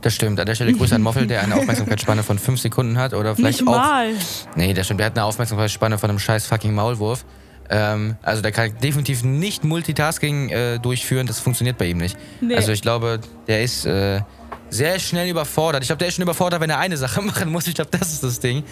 [0.05, 0.39] Das stimmt.
[0.39, 3.61] An der Stelle Grüße an Moffel, der eine Aufmerksamkeitsspanne von fünf Sekunden hat oder vielleicht
[3.61, 4.13] Nicht auch mal.
[4.55, 4.99] Nee, das stimmt.
[4.99, 7.25] Der hat eine Aufmerksamkeitsspanne von einem scheiß fucking Maulwurf.
[7.71, 11.25] Ähm, also der kann definitiv nicht Multitasking äh, durchführen.
[11.25, 12.15] Das funktioniert bei ihm nicht.
[12.39, 12.53] Nee.
[12.55, 14.21] Also ich glaube, der ist äh,
[14.69, 15.81] sehr schnell überfordert.
[15.81, 17.65] Ich glaube, der ist schon überfordert, wenn er eine Sache machen muss.
[17.65, 18.63] Ich glaube, das ist das Ding.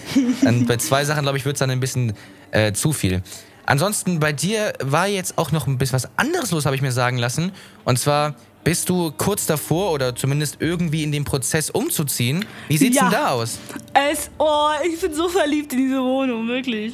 [0.46, 2.14] Und bei zwei Sachen, glaube ich, wird es dann ein bisschen
[2.52, 3.24] äh, zu viel.
[3.66, 6.92] Ansonsten bei dir war jetzt auch noch ein bisschen was anderes los, habe ich mir
[6.92, 7.54] sagen lassen.
[7.86, 12.46] Und zwar bist du kurz davor oder zumindest irgendwie in dem Prozess umzuziehen.
[12.68, 13.04] Wie sieht's Ja.
[13.04, 13.60] denn da aus?
[13.94, 16.94] Es, oh, ich bin so verliebt in diese Wohnung, wirklich.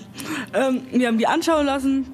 [0.54, 2.08] Ähm, wir haben die anschauen lassen.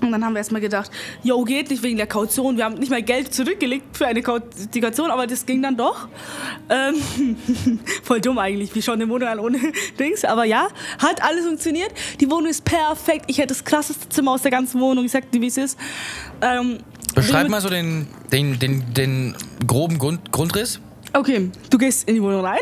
[0.00, 0.90] Und dann haben wir erstmal gedacht,
[1.22, 2.56] yo, geht nicht wegen der Kaution.
[2.58, 4.22] Wir haben nicht mal Geld zurückgelegt für eine
[4.74, 6.08] die Kaution, aber das ging dann doch.
[6.68, 7.36] Ähm,
[8.02, 9.58] voll dumm eigentlich, wie schon eine Wohnung an ohne
[9.98, 10.24] Dings.
[10.24, 10.68] Aber ja,
[10.98, 11.92] hat alles funktioniert.
[12.20, 13.26] Die Wohnung ist perfekt.
[13.28, 15.04] Ich hätte das krasseste Zimmer aus der ganzen Wohnung.
[15.06, 15.78] Ich sag dir, wie es ist.
[16.42, 16.78] Ähm,
[17.14, 20.80] Beschreib mal so den, den, den, den groben Grund, Grundriss.
[21.12, 22.58] Okay, du gehst in die Wohnung rein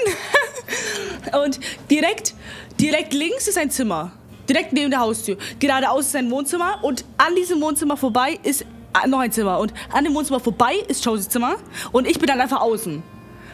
[1.45, 1.59] und
[1.91, 2.35] direkt,
[2.79, 4.12] direkt links ist ein Zimmer.
[4.49, 5.37] Direkt neben der Haustür.
[5.59, 8.67] Geradeaus ist ein Wohnzimmer und an diesem Wohnzimmer vorbei ist
[9.07, 9.59] noch ein Zimmer.
[9.59, 11.57] Und an dem Wohnzimmer vorbei ist Josies Zimmer
[11.93, 13.03] und ich bin dann einfach außen.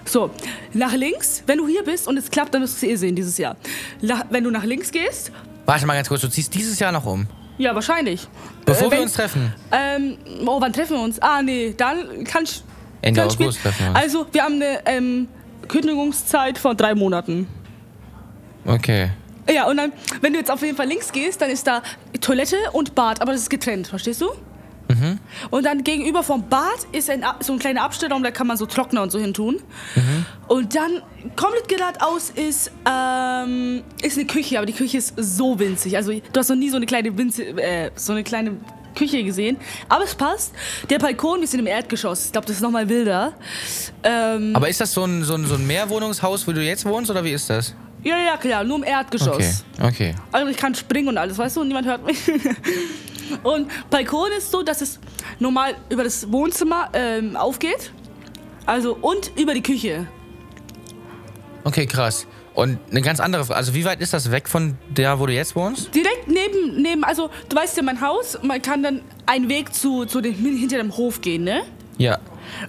[0.05, 0.31] So,
[0.73, 3.15] nach links, wenn du hier bist und es klappt, dann wirst du es eh sehen
[3.15, 3.57] dieses Jahr.
[4.31, 5.31] Wenn du nach links gehst,
[5.69, 7.27] Warte mal ganz kurz, du ziehst dieses Jahr noch um.
[7.59, 8.27] Ja, wahrscheinlich.
[8.65, 9.53] Bevor Äh, wir uns treffen.
[9.73, 10.17] Ähm,
[10.47, 11.21] oh, wann treffen wir uns?
[11.21, 12.63] Ah, nee, dann kann ich.
[13.03, 13.99] Ende kann August treffen wir uns.
[13.99, 15.29] Also, wir haben eine ähm,
[15.69, 17.47] Kündigungszeit von drei Monaten.
[18.65, 19.11] Okay.
[19.51, 21.83] Ja, und dann, wenn du jetzt auf jeden Fall links gehst, dann ist da
[22.21, 24.31] Toilette und Bad, aber das ist getrennt, verstehst du?
[24.89, 25.19] Mhm.
[25.51, 28.67] Und dann gegenüber vom Bad ist ein, so ein kleiner Abstellraum, da kann man so
[28.67, 29.61] Trockner und so hin tun.
[29.95, 30.27] Mhm.
[30.49, 31.03] Und dann
[31.39, 35.97] komplett geradeaus ist, ähm, ist eine Küche, aber die Küche ist so winzig.
[35.97, 38.57] Also du hast noch nie so eine kleine Winze, äh, so eine kleine
[38.97, 39.57] Küche gesehen.
[39.89, 40.53] Aber es passt.
[40.91, 42.27] Der Balkon, wir sind im Erdgeschoss.
[42.27, 43.33] Ich glaube, das ist nochmal wilder.
[44.03, 47.11] Ähm, Aber ist das so ein, so, ein, so ein Mehrwohnungshaus, wo du jetzt wohnst,
[47.11, 47.75] oder wie ist das?
[48.03, 49.65] ja, ja, klar, nur im Erdgeschoss.
[49.77, 50.15] Okay, okay.
[50.33, 52.19] Also ich kann springen und alles, weißt du, und niemand hört mich.
[53.43, 54.99] Und Balkon ist so, dass es
[55.39, 57.93] normal über das Wohnzimmer ähm, aufgeht.
[58.65, 60.07] Also und über die Küche.
[61.69, 62.27] Okay, krass.
[62.55, 65.35] Und eine ganz andere Frage, also wie weit ist das weg von der, wo du
[65.35, 65.95] jetzt wohnst?
[65.95, 70.07] Direkt neben, neben, also du weißt ja mein Haus, man kann dann einen Weg zu,
[70.07, 71.65] zu dem, hinter dem Hof gehen, ne?
[71.99, 72.21] Ja.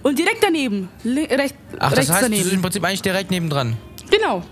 [0.02, 2.42] Und direkt daneben, recht, Ach, das heißt, du daneben.
[2.42, 3.78] bist im Prinzip eigentlich direkt nebendran.
[4.10, 4.42] Genau.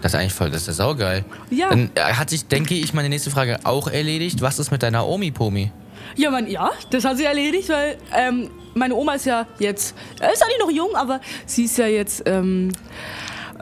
[0.00, 1.24] Das ist eigentlich voll, das ist ja saugeil.
[1.50, 1.68] Ja.
[1.68, 4.42] Dann äh, hat sich, denke ich, meine nächste Frage auch erledigt.
[4.42, 5.70] Was ist mit deiner Omi-Pomi?
[6.16, 10.32] Ja, man, ja, das hat sie erledigt, weil ähm, meine Oma ist ja jetzt, äh,
[10.32, 12.72] ist eigentlich noch jung, aber sie ist ja jetzt ähm,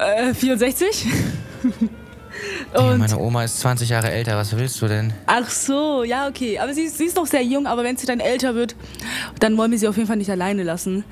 [0.00, 1.06] äh, 64.
[1.62, 5.12] Digga, Und meine Oma ist 20 Jahre älter, was willst du denn?
[5.26, 6.58] Ach so, ja, okay.
[6.58, 8.74] Aber sie, ist- sie ist noch sehr jung, aber wenn sie dann älter wird,
[9.40, 11.04] dann wollen wir sie auf jeden Fall nicht alleine lassen.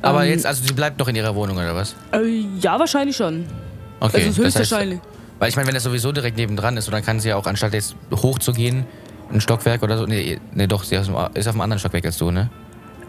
[0.00, 1.94] Aber Ähm, jetzt, also sie bleibt noch in ihrer Wohnung, oder was?
[2.12, 3.44] Äh, ja, wahrscheinlich schon.
[4.00, 4.16] Okay.
[4.16, 4.98] Also das höchstwahrscheinlich.
[5.38, 7.72] Weil ich meine, wenn das sowieso direkt nebendran ist, dann kann sie ja auch, anstatt
[7.74, 8.84] jetzt hochzugehen,
[9.32, 10.06] ein Stockwerk oder so.
[10.06, 12.50] Nee, nee doch, sie ist auf dem- ist auf einem anderen Stockwerk als du, ne?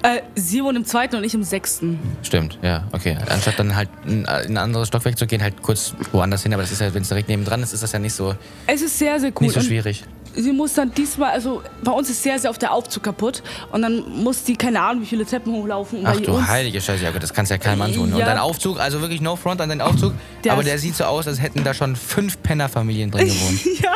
[0.04, 1.98] Äh, sie wohnt im zweiten und ich im sechsten.
[2.24, 3.18] Stimmt, ja, okay.
[3.30, 6.62] Anstatt dann halt in in ein anderes Stockwerk zu gehen, halt kurz woanders hin, aber
[6.64, 8.36] das ist ja, wenn es direkt nebendran ist, ist das ja nicht so,
[8.68, 9.44] Es ist sehr, sehr cool.
[9.44, 10.04] nicht so Und schwierig.
[10.36, 13.44] Sie muss dann diesmal, also bei uns ist sehr, sehr oft der Aufzug kaputt.
[13.72, 16.00] Und dann muss die, keine Ahnung, wie viele Treppen hochlaufen.
[16.06, 18.12] Ach du uns- heilige Scheiße, ja gut, das kannst ja keinem antun.
[18.14, 18.26] Und Ja.
[18.26, 21.28] dein Aufzug, also wirklich no front an deinen Aufzug, Der aber der sieht so aus,
[21.28, 23.60] als hätten da schon fünf Pennerfamilien drin gewohnt.
[23.84, 23.92] Ja,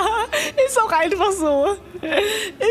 [0.65, 1.65] ist auch einfach so.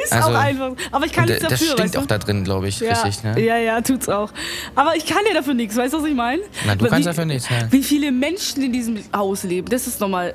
[0.05, 0.77] Ist Also, auch einfach so.
[0.93, 2.07] Aber ich kann Und nichts der- das dafür, stinkt weißt auch du?
[2.09, 3.41] da drin, glaube ich, Ja, richtig, ne?
[3.43, 4.31] ja, ja, tut's auch.
[4.75, 6.43] Aber ich kann ja dafür nichts, weißt du, was ich meine?
[6.67, 7.71] Na, du Weil kannst wie, dafür nichts, ja.
[7.71, 10.35] Wie viele Menschen in diesem Haus leben, das ist nochmal.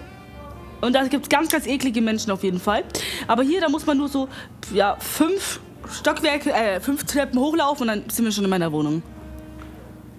[0.81, 2.83] Und da gibt es ganz, ganz eklige Menschen auf jeden Fall.
[3.27, 4.27] Aber hier, da muss man nur so,
[4.73, 5.59] ja, fünf
[5.91, 9.01] Stockwerk, äh, fünf Treppen hochlaufen und dann sind wir schon in meiner Wohnung.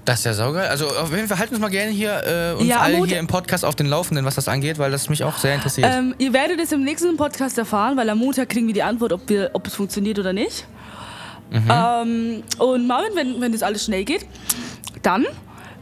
[0.05, 0.69] Das ist ja saugeil.
[0.69, 3.19] Also auf jeden Fall halten uns mal gerne hier äh, uns Ja, alle Montag- hier
[3.21, 5.89] im Podcast auf den Laufenden, was das angeht, weil das mich auch sehr interessiert.
[5.93, 9.13] Ähm, ihr werdet es im nächsten Podcast erfahren, weil am Montag kriegen wir die Antwort,
[9.13, 10.67] ob, wir, ob es funktioniert oder nicht.
[11.51, 11.71] Mhm.
[11.71, 14.27] Ähm, und Marvin, wenn, wenn das alles schnell geht,
[15.03, 15.25] dann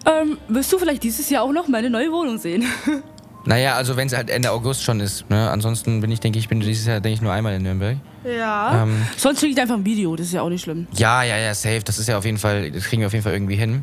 [0.05, 2.65] ähm, wirst du vielleicht dieses Jahr auch noch meine neue Wohnung sehen.
[3.47, 5.29] Naja, also wenn es halt Ende August schon ist.
[5.31, 5.51] Ne?
[5.51, 7.97] Ansonsten bin ich, denke ich, bin dieses Jahr, denke ich, nur einmal in Nürnberg.
[8.25, 8.83] Ja.
[8.83, 9.07] Ähm.
[9.17, 10.87] Sonst schicke ich einfach ein Video, das ist ja auch nicht schlimm.
[10.93, 11.81] Ja, ja, ja, safe.
[11.85, 13.83] Das ist ja auf jeden Fall, das kriegen wir auf jeden Fall irgendwie hin.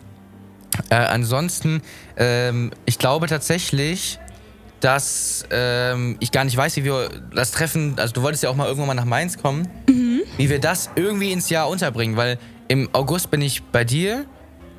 [0.90, 1.82] Äh, ansonsten,
[2.18, 4.20] ähm, ich glaube tatsächlich,
[4.80, 8.56] dass ähm, ich gar nicht weiß, wie wir das Treffen, also du wolltest ja auch
[8.56, 9.68] mal irgendwann mal nach Mainz kommen,
[10.38, 14.26] wie wir das irgendwie ins Jahr unterbringen, weil im August bin ich bei dir,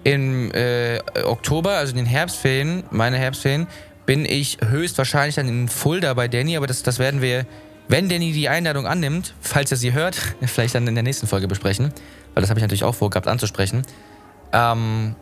[0.04, 3.66] im äh, Oktober, also in den Herbstferien, meine Herbstferien,
[4.08, 7.44] bin ich höchstwahrscheinlich dann in Fulda bei Danny, aber das, das werden wir,
[7.88, 10.16] wenn Danny die Einladung annimmt, falls er sie hört,
[10.46, 11.92] vielleicht dann in der nächsten Folge besprechen,
[12.32, 13.82] weil das habe ich natürlich auch vorgehabt anzusprechen.
[14.54, 15.14] Ähm,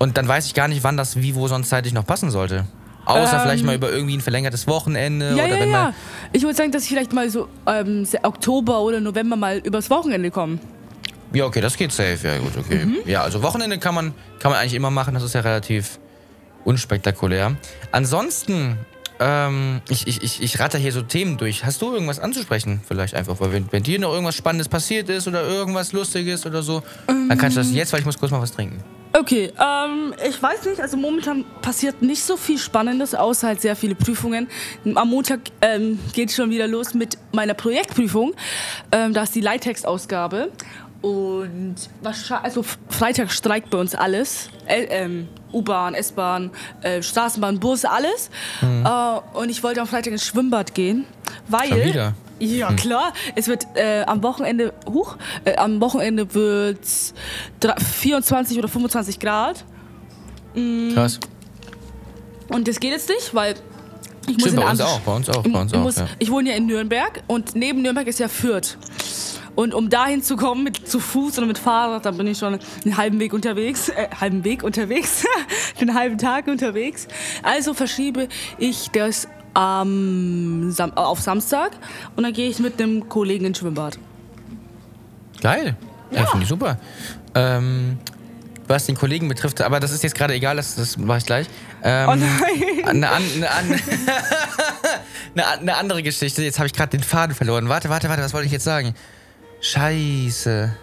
[0.00, 2.64] und dann weiß ich gar nicht, wann das wie, wo sonst zeitlich noch passen sollte.
[3.04, 3.40] Außer Ähm.
[3.42, 5.84] vielleicht mal über irgendwie ein verlängertes Wochenende Ja, oder ja, wenn ja.
[5.84, 5.94] man.
[6.32, 10.32] Ich würde sagen, dass ich vielleicht mal so ähm, Oktober oder November mal übers Wochenende
[10.32, 10.58] komme.
[11.32, 12.18] Ja, okay, das geht safe.
[12.24, 12.84] Ja, gut, okay.
[12.84, 12.96] Mhm.
[13.06, 16.00] Ja, also Wochenende kann man, kann man eigentlich immer machen, das ist ja relativ
[16.64, 17.56] unspektakulär.
[17.92, 18.78] Ansonsten,
[19.20, 21.64] ähm, ich, ich, ich, ich ratter hier so Themen durch.
[21.64, 22.80] Hast du irgendwas anzusprechen?
[22.86, 26.62] Vielleicht einfach, weil wenn, wenn dir noch irgendwas Spannendes passiert ist oder irgendwas Lustiges oder
[26.62, 28.82] so, dann kannst du das jetzt, weil ich muss kurz mal was trinken.
[29.16, 33.76] Okay, ähm, ich weiß nicht, also momentan passiert nicht so viel Spannendes, außer halt sehr
[33.76, 34.48] viele Prüfungen.
[34.96, 38.34] Am Montag ähm, geht schon wieder los mit meiner Projektprüfung.
[38.90, 40.50] Ähm, da ist die Leittextausgabe.
[41.00, 44.48] Und wahrscheinlich, also Freitag streikt bei uns alles.
[44.66, 46.50] L ähm, U-Bahn, S-Bahn,
[46.82, 48.30] äh, Straßenbahn, Bus, alles.
[48.62, 51.06] Äh, und ich wollte am Freitag ins Schwimmbad gehen,
[51.48, 51.84] weil...
[51.84, 52.14] Wieder?
[52.40, 53.12] Ja, klar.
[53.36, 56.80] Es wird äh, am Wochenende, huch, äh, am Wochenende wird
[57.98, 59.64] 24 oder 25 Grad.
[60.94, 61.20] Krass.
[62.48, 63.54] Und das geht jetzt nicht, weil
[64.26, 65.82] ich muss Stimmt, in bei uns auch, bei uns auch, bei uns ich, auch.
[65.82, 66.06] muss, ja.
[66.18, 68.76] ich wohne ja in Nürnberg und neben Nürnberg ist ja Fürth.
[69.54, 72.58] Und um dahin zu kommen mit zu Fuß oder mit Fahrrad, dann bin ich schon
[72.84, 75.24] einen halben Weg unterwegs, äh, halben Weg unterwegs,
[75.80, 77.06] den halben Tag unterwegs.
[77.42, 81.72] Also verschiebe ich das am Sam auf Samstag
[82.16, 83.98] und dann gehe ich mit einem Kollegen ins Schwimmbad.
[85.40, 85.76] Geil.
[86.10, 86.78] Ja, finde ich super.
[87.34, 87.98] Ähm,
[88.66, 91.46] was den Kollegen betrifft, aber das ist jetzt gerade egal, das, das mache ich gleich.
[91.82, 92.86] Ähm, Oh nein.
[92.86, 93.64] Eine, an, eine, an,
[95.34, 96.42] eine, eine andere Geschichte.
[96.42, 97.68] Jetzt habe ich gerade den Faden verloren.
[97.68, 98.94] Warte, warte, warte, was wollte ich jetzt sagen?
[99.64, 100.76] Scheiße.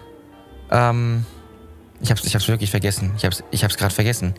[0.72, 1.24] Ähm,
[2.00, 3.12] ich hab's, ich hab's wirklich vergessen.
[3.16, 4.34] Ich hab's, ich hab's gerade vergessen.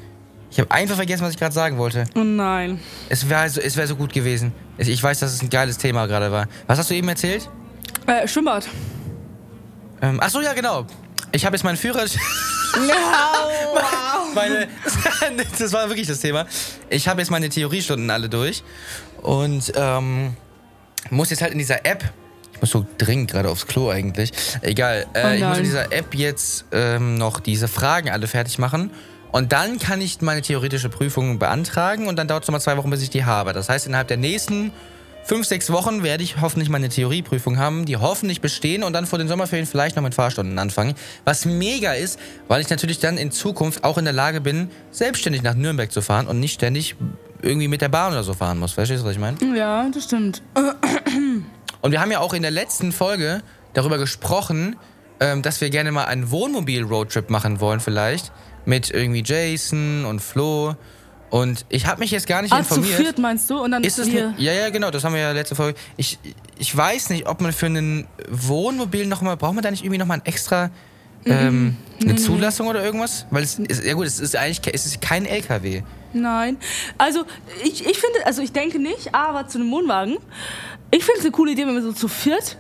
[0.52, 2.04] Ich habe einfach vergessen, was ich gerade sagen wollte.
[2.14, 2.82] Oh nein.
[3.08, 4.52] Es wäre so, es wär so gut gewesen.
[4.78, 6.48] Ich weiß, dass es ein geiles Thema gerade war.
[6.68, 7.50] Was hast du eben erzählt?
[8.06, 8.68] Äh, Schwimmbad.
[10.02, 10.86] Ähm, ach so, ja, genau.
[11.32, 12.06] Ich habe jetzt meinen Führer.
[14.36, 14.68] meine,
[15.58, 16.46] das war wirklich das Thema.
[16.90, 18.62] Ich habe jetzt meine Theoriestunden alle durch
[19.22, 20.36] und ähm,
[21.12, 22.04] muss jetzt halt in dieser App.
[22.64, 24.32] Ich muss so dringend gerade aufs Klo eigentlich.
[24.62, 25.06] Egal.
[25.14, 28.90] Oh Äh, ich muss in dieser App jetzt ähm, noch diese Fragen alle fertig machen.
[29.34, 32.90] Und dann kann ich meine theoretische Prüfung beantragen und dann dauert es nochmal zwei Wochen,
[32.90, 33.52] bis ich die habe.
[33.52, 34.72] Das heißt, innerhalb der nächsten
[35.26, 39.20] fünf, sechs Wochen werde ich hoffentlich meine Theorieprüfung haben, die hoffentlich bestehen und dann vor
[39.20, 40.94] den Sommerferien vielleicht noch mit Fahrstunden anfangen.
[41.26, 45.42] Was mega ist, weil ich natürlich dann in Zukunft auch in der Lage bin, selbstständig
[45.42, 46.96] nach Nürnberg zu fahren und nicht ständig
[47.42, 48.72] irgendwie mit der Bahn oder so fahren muss.
[48.72, 49.36] Verstehst du, was ich meine?
[49.54, 50.42] Ja, das stimmt.
[51.84, 53.44] Und wir haben ja auch in der letzten Folge
[53.74, 54.78] darüber gesprochen,
[55.20, 58.32] ähm, dass wir gerne mal einen Wohnmobil-Roadtrip machen wollen vielleicht.
[58.66, 60.76] Mit irgendwie Jason und Flo.
[61.30, 63.00] Und ich habe mich jetzt gar nicht Ah, zu informiert.
[63.00, 63.60] viert meinst du?
[63.60, 65.78] Und dann Ist es ne, ja, ja, genau, das haben wir ja letzte Folge.
[65.98, 66.20] Ich,
[66.58, 70.20] ich weiß nicht, ob man für ein Wohnmobil nochmal, braucht man da nicht irgendwie nochmal
[70.20, 70.70] ein extra,
[71.26, 73.26] ähm, eine Zulassung oder irgendwas?
[73.32, 75.82] Weil es ist, ja gut, es ist eigentlich, es ist kein LKW.
[76.14, 76.58] Nein.
[76.98, 77.26] Also,
[77.64, 80.18] ich, ich finde, also ich denke nicht, aber zu einem Wohnwagen.
[80.96, 82.58] Ich finde es eine coole Idee, wenn wir so zu viert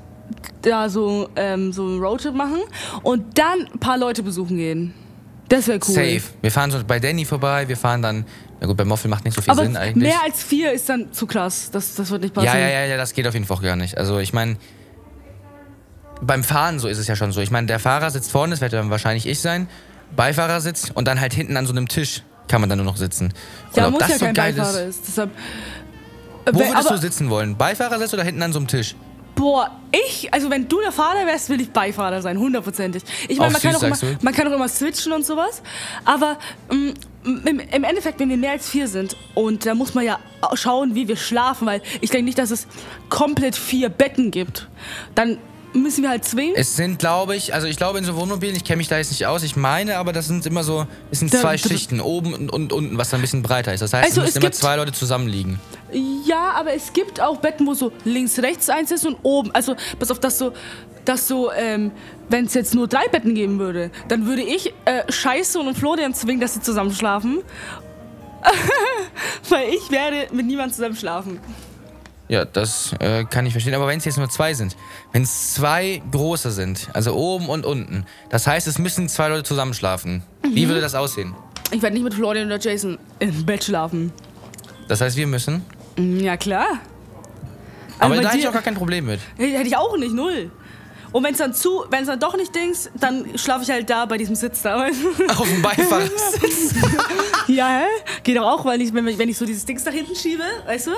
[0.63, 2.61] da so, ähm, so einen Roadtrip machen
[3.03, 4.93] und dann ein paar Leute besuchen gehen.
[5.49, 5.93] Das wäre cool.
[5.93, 6.21] Safe.
[6.41, 8.25] Wir fahren so bei Danny vorbei, wir fahren dann,
[8.59, 10.07] na gut, bei Moffel macht nicht so viel Aber Sinn eigentlich.
[10.07, 11.69] mehr als vier ist dann zu krass.
[11.71, 12.47] Das, das wird nicht passen.
[12.47, 13.97] Ja, ja, ja, ja, das geht auf jeden Fall gar nicht.
[13.97, 14.55] Also ich meine,
[16.21, 17.41] beim Fahren so ist es ja schon so.
[17.41, 19.67] Ich meine, der Fahrer sitzt vorne, das wird dann wahrscheinlich ich sein,
[20.15, 22.97] Beifahrer sitzt und dann halt hinten an so einem Tisch kann man dann nur noch
[22.97, 23.25] sitzen.
[23.25, 24.99] Und Ja, ob muss das ja so kein geil Beifahrer ist.
[24.99, 25.07] ist.
[25.07, 25.31] Deshalb,
[26.51, 27.55] Wo würdest aber- du sitzen wollen?
[27.57, 28.95] Beifahrersitz oder hinten an so einem Tisch?
[29.35, 33.03] Boah, ich, also wenn du der Fahrer wärst, will ich Beifahrer sein, hundertprozentig.
[33.27, 35.63] Ich meine, man, kann auch immer- man kann auch immer switchen und sowas.
[36.05, 36.37] Aber
[36.71, 36.93] ähm,
[37.25, 40.19] im, im Endeffekt, wenn wir mehr als vier sind, und da muss man ja
[40.53, 42.67] schauen, wie wir schlafen, weil ich denke nicht, dass es
[43.09, 44.67] komplett vier Betten gibt.
[45.15, 45.39] Dann
[45.73, 46.55] müssen wir halt zwingen.
[46.55, 49.11] Es sind, glaube ich, also ich glaube in so Wohnmobilen, ich kenne mich da jetzt
[49.11, 51.99] nicht aus, ich meine, aber das sind immer so, es sind Da- zwei da- Schichten,
[52.01, 53.81] oben und, und unten, was dann ein bisschen breiter ist.
[53.81, 55.59] Das heißt, Also es es müssen immer gibt- zwei Leute zusammenliegen.
[56.25, 59.51] Ja, aber es gibt auch Betten, wo so links, rechts eins ist und oben.
[59.53, 60.53] Also, pass auf, dass so,
[61.05, 61.91] dass so, ähm,
[62.29, 66.13] wenn es jetzt nur drei Betten geben würde, dann würde ich äh, Scheiße und Florian
[66.13, 67.39] zwingen, dass sie zusammen schlafen.
[69.49, 71.39] Weil ich werde mit niemandem zusammen schlafen.
[72.29, 73.73] Ja, das äh, kann ich verstehen.
[73.75, 74.75] Aber wenn es jetzt nur zwei sind,
[75.11, 79.43] wenn es zwei große sind, also oben und unten, das heißt, es müssen zwei Leute
[79.43, 80.23] zusammenschlafen.
[80.43, 80.55] Mhm.
[80.55, 81.35] Wie würde das aussehen?
[81.71, 84.11] Ich werde nicht mit Florian oder Jason im Bett schlafen.
[84.87, 85.63] Das heißt, wir müssen.
[85.97, 86.67] Mm, Ja, klar.
[87.99, 89.19] Aber Also bei da hätte ich auch gar kein Problem mit.
[89.37, 90.51] Hätte ich auch nicht, null.
[91.11, 93.87] Und wenn es dann zu, wenn es dann doch nicht dings, dann schlafe ich halt
[93.89, 94.87] da bei diesem Sitz da.
[95.37, 96.73] Auf dem Beifahrersitz.
[97.47, 97.85] ja, hä?
[98.23, 100.43] Geht doch auch, weil ich, wenn, ich- wenn ich so dieses Dings nach hinten schiebe,
[100.65, 100.91] weißt du?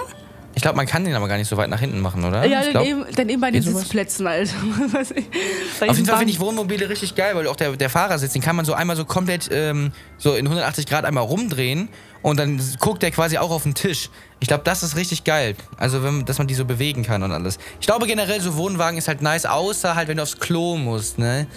[0.55, 2.45] Ich glaube, man kann den aber gar nicht so weit nach hinten machen, oder?
[2.45, 3.61] Ja, dann eben, dann eben bei den?
[3.61, 4.49] Sitzplätzen halt.
[4.93, 6.39] Auf jeden Fall finde ich.
[6.39, 9.49] Wohnmobile richtig geil, weil auch der, der Fahrersitz, den kann man so einmal so komplett
[9.51, 11.89] ähm, so in 180 Grad einmal rumdrehen
[12.21, 14.09] und dann guckt der quasi auch auf den Tisch.
[14.39, 15.55] Ich glaube, das ist richtig geil.
[15.77, 17.59] Also, wenn, dass man die so bewegen kann und alles.
[17.81, 21.19] Ich glaube generell, so Wohnwagen ist halt nice, außer halt, wenn du aufs Klo musst,
[21.19, 21.47] ne?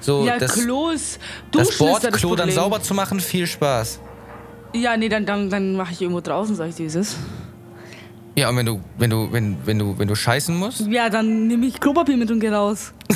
[0.00, 1.18] So, Ja, das, Klos,
[1.52, 4.00] das Duschen ist da das Bordklo dann sauber zu machen, viel Spaß.
[4.74, 7.16] Ja, nee, dann, dann, dann mache ich irgendwo draußen, sag ich dir, wie es ist.
[8.38, 11.48] Ja, und wenn du, wenn du, wenn, wenn du, wenn du scheißen musst, Ja, dann
[11.48, 12.92] nehme ich Klopapier mit und gehe raus.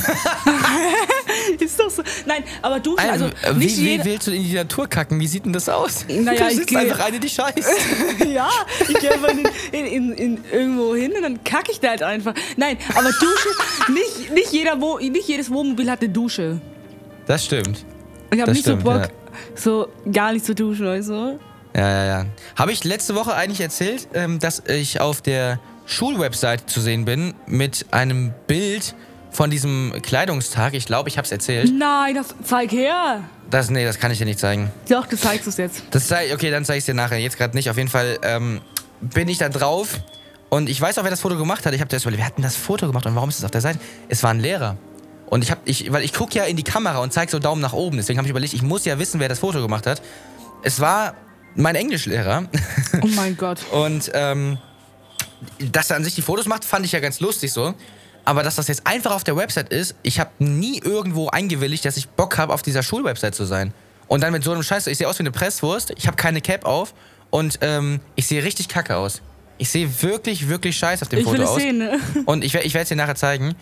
[1.61, 2.03] ist doch so.
[2.27, 5.21] Nein, aber duschen, also nicht wie, wie willst du in die Natur kacken?
[5.21, 6.05] Wie sieht denn das aus?
[6.09, 7.71] Naja, du ich sitzt geh- einfach eine, die scheißt.
[8.33, 8.49] ja,
[8.81, 9.31] ich gehe einfach
[9.73, 12.35] in, in, in, irgendwo hin und dann kacke ich da halt einfach.
[12.57, 13.49] Nein, aber Dusche,
[13.93, 16.61] nicht, nicht, jeder Wo, nicht jedes Wohnmobil hat eine Dusche.
[17.27, 17.85] Das stimmt.
[18.33, 19.09] Ich habe nicht stimmt, so Bock, ja.
[19.55, 21.39] so gar nicht zu duschen, weißt du?
[21.75, 22.27] Ja, ja, ja.
[22.57, 27.35] Habe ich letzte Woche eigentlich erzählt, ähm, dass ich auf der Schulwebseite zu sehen bin
[27.47, 28.95] mit einem Bild
[29.31, 30.75] von diesem Kleidungstag.
[30.75, 31.73] Ich glaube, ich habe es erzählt.
[31.77, 33.21] Nein, das zeig her.
[33.51, 34.71] Das, nee, das kann ich dir nicht zeigen.
[34.89, 35.83] Doch, du zeigst es jetzt.
[35.91, 37.19] Das zeig, okay, dann zeige ich es dir nachher.
[37.19, 37.71] Jetzt gerade nicht.
[37.71, 38.61] Auf jeden Fall ähm,
[39.01, 40.01] bin ich da drauf.
[40.51, 41.73] Und ich weiß auch, wer das Foto gemacht hat.
[41.73, 43.51] Ich habe das überlegt, wer hat denn das Foto gemacht und warum ist es auf
[43.51, 43.79] der Seite?
[44.09, 44.77] Es war ein Lehrer.
[45.27, 47.63] Und ich habe, ich, weil ich gucke ja in die Kamera und zeige so Daumen
[47.63, 47.97] nach oben.
[47.97, 50.03] Deswegen habe ich überlegt, ich muss ja wissen, wer das Foto gemacht hat.
[50.63, 51.15] Es war
[51.55, 52.45] mein Englischlehrer.
[53.03, 53.61] Oh mein Gott.
[53.73, 54.59] Und ähm,
[55.73, 57.75] dass er an sich die Fotos macht, fand ich ja ganz lustig so.
[58.25, 61.97] Aber dass das jetzt einfach auf der Website ist, ich habe nie irgendwo eingewilligt, dass
[61.97, 63.75] ich Bock habe, auf dieser Schulwebsite zu sein.
[64.07, 66.41] Und dann mit so einem Scheiß, ich sehe aus wie eine Presswurst, ich habe keine
[66.41, 66.95] Cap auf
[67.31, 69.23] und ähm, ich sehe richtig kacke aus.
[69.59, 71.61] Ich sehe wirklich, wirklich scheiße auf dem Ich Foto will es aus.
[71.61, 71.99] sehen, ne?
[72.27, 73.55] Und ich, ich werde es dir nachher zeigen.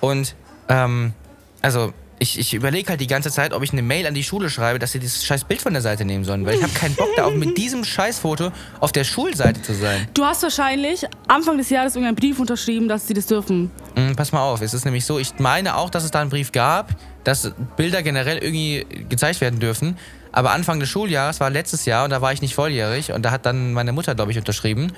[0.00, 0.34] Und,
[0.68, 1.12] ähm,
[1.60, 4.48] also, ich, ich überlege halt die ganze Zeit, ob ich eine Mail an die Schule
[4.48, 6.46] schreibe, dass sie dieses scheiß Bild von der Seite nehmen sollen.
[6.46, 10.08] Weil ich habe keinen Bock, da auch mit diesem Scheißfoto auf der Schulseite zu sein.
[10.14, 13.70] Du hast wahrscheinlich Anfang des Jahres irgendeinen Brief unterschrieben, dass sie das dürfen.
[13.96, 16.30] Mm, pass mal auf, es ist nämlich so, ich meine auch, dass es da einen
[16.30, 19.98] Brief gab, dass Bilder generell irgendwie gezeigt werden dürfen.
[20.32, 23.30] Aber Anfang des Schuljahres war letztes Jahr und da war ich nicht volljährig und da
[23.30, 24.92] hat dann meine Mutter, glaube ich, unterschrieben.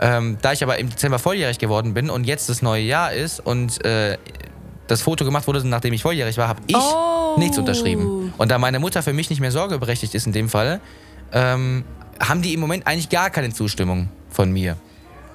[0.00, 3.40] Ähm, da ich aber im Dezember volljährig geworden bin und jetzt das neue Jahr ist
[3.40, 4.16] und äh,
[4.88, 7.36] das Foto gemacht wurde, nachdem ich volljährig war, habe ich Oh.
[7.38, 8.32] nichts unterschrieben.
[8.36, 10.80] Und da meine Mutter für mich nicht mehr sorgeberechtigt ist in dem Fall,
[11.32, 11.84] ähm,
[12.20, 14.76] haben die im Moment eigentlich gar keine Zustimmung von mir.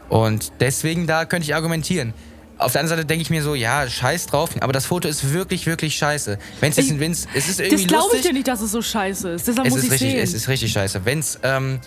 [0.09, 2.13] Und deswegen, da könnte ich argumentieren.
[2.57, 5.33] Auf der anderen Seite denke ich mir so, ja, scheiß drauf, aber das Foto ist
[5.33, 6.37] wirklich, wirklich scheiße.
[6.59, 8.81] Wenn's jetzt, Ich- wenn's, es ist irgendwie Das glaube ich dir nicht, dass es so
[8.81, 9.47] scheiße ist.
[9.47, 10.19] Deshalb es muss ist ich richtig, sehen.
[10.21, 11.01] es ist richtig scheiße.
[11.03, 11.79] Wenn's, ähm,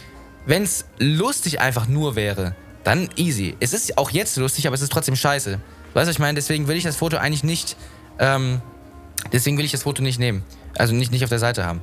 [0.44, 3.57] wenn's lustig einfach nur wäre, dann easy.
[3.61, 5.59] Es ist auch jetzt lustig, aber es ist trotzdem scheiße.
[5.97, 6.35] Weißt du, was ich meine?
[6.35, 7.75] Deswegen will ich das Foto eigentlich nicht,
[8.19, 8.61] ähm,
[9.33, 10.45] deswegen will ich das Foto nicht nehmen.
[10.77, 11.81] Also nicht, nicht auf der Seite haben.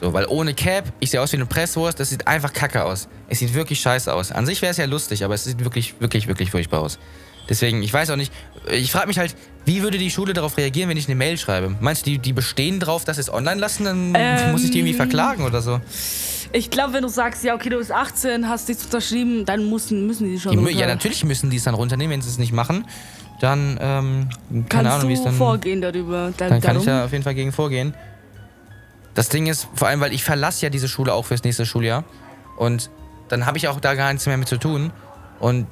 [0.00, 3.08] So, weil ohne Cap, ich sehe aus wie eine Presswurst, das sieht einfach kacke aus.
[3.28, 4.30] Es sieht wirklich scheiße aus.
[4.30, 7.00] An sich wäre es ja lustig, aber es sieht wirklich, wirklich, wirklich furchtbar aus.
[7.48, 8.32] Deswegen, ich weiß auch nicht,
[8.70, 11.74] ich frage mich halt, wie würde die Schule darauf reagieren, wenn ich eine Mail schreibe?
[11.80, 13.84] Meinst du, die, die bestehen drauf, dass sie es online lassen?
[13.84, 14.52] Dann Ähm.
[14.52, 15.80] muss ich die irgendwie verklagen oder so.
[16.52, 20.06] ich glaube, wenn du sagst, ja, okay, du bist 18, hast nichts unterschrieben, dann müssen,
[20.06, 22.52] müssen die schon Die, ja, natürlich müssen die es dann runternehmen, wenn sie es nicht
[22.52, 22.84] machen.
[23.40, 25.34] Dann, ähm, keine Kannst Ahnung, wie es dann.
[25.34, 26.32] vorgehen darüber.
[26.36, 26.78] Da, Dann kann darum.
[26.78, 27.94] ich da auf jeden Fall gegen vorgehen.
[29.14, 32.04] Das Ding ist, vor allem, weil ich verlasse ja diese Schule auch fürs nächste Schuljahr.
[32.56, 32.90] Und
[33.28, 34.90] dann habe ich auch da gar nichts mehr mit zu tun.
[35.38, 35.66] Und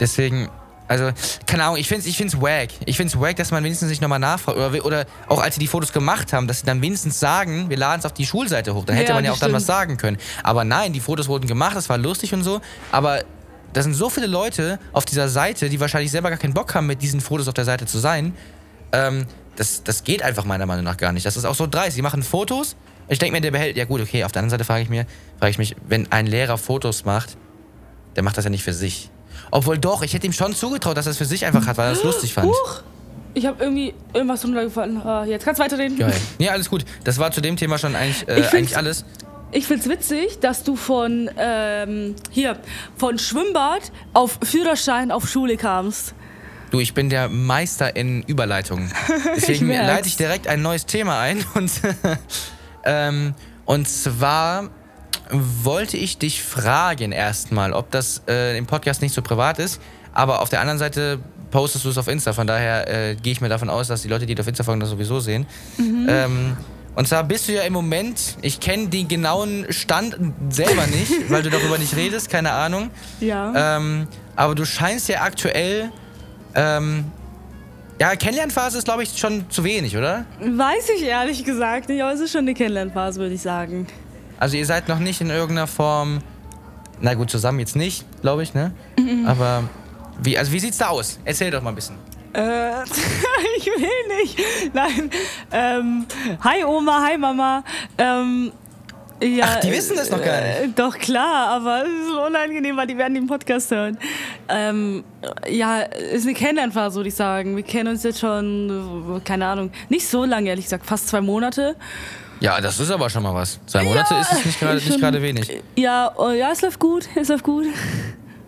[0.00, 0.48] deswegen,
[0.88, 1.10] also,
[1.46, 2.70] keine Ahnung, ich finde es ich find's wack.
[2.84, 4.58] Ich finde es wack, dass man wenigstens nicht nochmal nachfragt.
[4.58, 7.76] Oder, oder auch als sie die Fotos gemacht haben, dass sie dann wenigstens sagen, wir
[7.76, 8.84] laden es auf die Schulseite hoch.
[8.84, 9.76] Dann hätte Ja, man ja auch das dann was stimmt.
[9.78, 10.18] sagen können.
[10.42, 12.60] Aber nein, die Fotos wurden gemacht, das war lustig und so.
[12.92, 13.22] Aber
[13.72, 16.86] da sind so viele Leute auf dieser Seite, die wahrscheinlich selber gar keinen Bock haben,
[16.86, 18.34] mit diesen Fotos auf der Seite zu sein.
[18.92, 21.26] Ähm, das, das geht einfach meiner Meinung nach gar nicht.
[21.26, 21.96] Das ist auch so dreist.
[21.96, 22.76] Sie machen Fotos.
[23.08, 23.76] Ich denke mir, der behält.
[23.76, 24.24] Ja, gut, okay.
[24.24, 25.06] Auf der anderen Seite frage ich, mir,
[25.38, 27.36] frage ich mich, wenn ein Lehrer Fotos macht,
[28.16, 29.10] der macht das ja nicht für sich.
[29.50, 31.86] Obwohl doch, ich hätte ihm schon zugetraut, dass er es für sich einfach hat, weil
[31.86, 32.48] er es lustig fand.
[32.48, 32.82] Huch,
[33.34, 34.96] Ich habe irgendwie irgendwas runtergefallen.
[35.04, 35.98] Ah, jetzt kannst du weiterreden.
[35.98, 36.14] Geil.
[36.38, 36.84] Ja, alles gut.
[37.04, 39.04] Das war zu dem Thema schon eigentlich, äh, eigentlich alles.
[39.52, 42.56] Ich find's witzig, dass du von ähm, hier
[42.96, 46.14] von Schwimmbad auf Führerschein auf Schule kamst.
[46.70, 48.92] Du, ich bin der Meister in Überleitungen.
[49.36, 49.88] Deswegen merk's.
[49.88, 51.44] leite ich direkt ein neues Thema ein.
[51.54, 51.72] Und,
[52.84, 53.34] ähm,
[53.64, 54.70] und zwar
[55.30, 59.80] wollte ich dich fragen erstmal, ob das äh, im Podcast nicht so privat ist.
[60.12, 61.20] Aber auf der anderen Seite
[61.50, 62.32] postest du es auf Insta.
[62.32, 64.64] Von daher äh, gehe ich mir davon aus, dass die Leute, die dir auf Insta
[64.64, 65.46] folgen, das sowieso sehen.
[65.78, 66.56] Ähm,
[67.00, 70.18] und zwar bist du ja im Moment, ich kenne den genauen Stand
[70.50, 72.90] selber nicht, weil du darüber nicht redest, keine Ahnung.
[73.20, 73.78] Ja.
[73.78, 75.90] Ähm, aber du scheinst ja aktuell.
[76.54, 77.06] Ähm,
[77.98, 80.26] ja, Kennenlernphase ist, glaube ich, schon zu wenig, oder?
[80.40, 83.86] Weiß ich ehrlich gesagt nicht, aber es ist schon eine Kennenlernphase, würde ich sagen.
[84.38, 86.18] Also ihr seid noch nicht in irgendeiner Form.
[87.00, 88.74] Na gut, zusammen jetzt nicht, glaube ich, ne?
[89.26, 89.64] Aber
[90.22, 91.18] wie, also wie sieht's da aus?
[91.24, 91.96] Erzähl doch mal ein bisschen.
[92.32, 92.82] Äh,
[93.56, 94.40] ich will nicht.
[94.72, 95.10] Nein.
[95.52, 96.06] Ähm,
[96.42, 97.64] hi Oma, hi Mama.
[97.98, 98.52] Ähm,
[99.22, 100.60] ja, Ach, die wissen das noch gar nicht.
[100.60, 103.98] Äh, doch klar, aber es ist so unangenehm, weil die werden den Podcast hören.
[104.48, 105.04] Ähm,
[105.46, 107.54] ja, ist eine Kennenlernphase, würde ich sagen.
[107.54, 111.76] Wir kennen uns jetzt schon, keine Ahnung, nicht so lange, ehrlich gesagt, fast zwei Monate.
[112.40, 113.60] Ja, das ist aber schon mal was.
[113.66, 115.62] Zwei Monate ist es nicht gerade wenig.
[115.76, 117.66] Ja, oh, ja, es läuft gut, es läuft gut.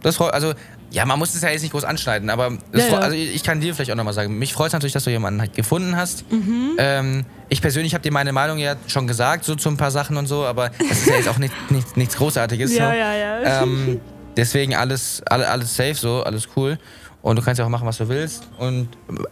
[0.02, 0.54] Das freut, also
[0.92, 2.98] ja, man muss es ja jetzt nicht groß anschneiden, aber Ja, ja.
[2.98, 5.40] also ich kann dir vielleicht auch nochmal sagen, mich freut es natürlich, dass du jemanden
[5.40, 6.30] halt gefunden hast.
[6.30, 6.76] Mhm.
[6.78, 10.16] Ähm, ich persönlich habe dir meine Meinung ja schon gesagt, so zu ein paar Sachen
[10.18, 12.74] und so, aber das ist ja jetzt auch nicht, nicht, nichts Großartiges.
[12.76, 12.96] Ja, so.
[12.96, 13.62] ja, ja.
[13.62, 14.00] Ähm,
[14.36, 16.78] deswegen alles, alle, alles safe, so, alles cool.
[17.22, 18.48] Und du kannst ja auch machen, was du willst.
[18.58, 18.88] Und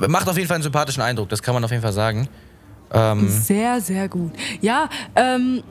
[0.08, 2.28] macht auf jeden Fall einen sympathischen Eindruck, das kann man auf jeden Fall sagen.
[2.92, 4.32] Ähm, Sehr, sehr gut.
[4.60, 5.62] Ja, ähm,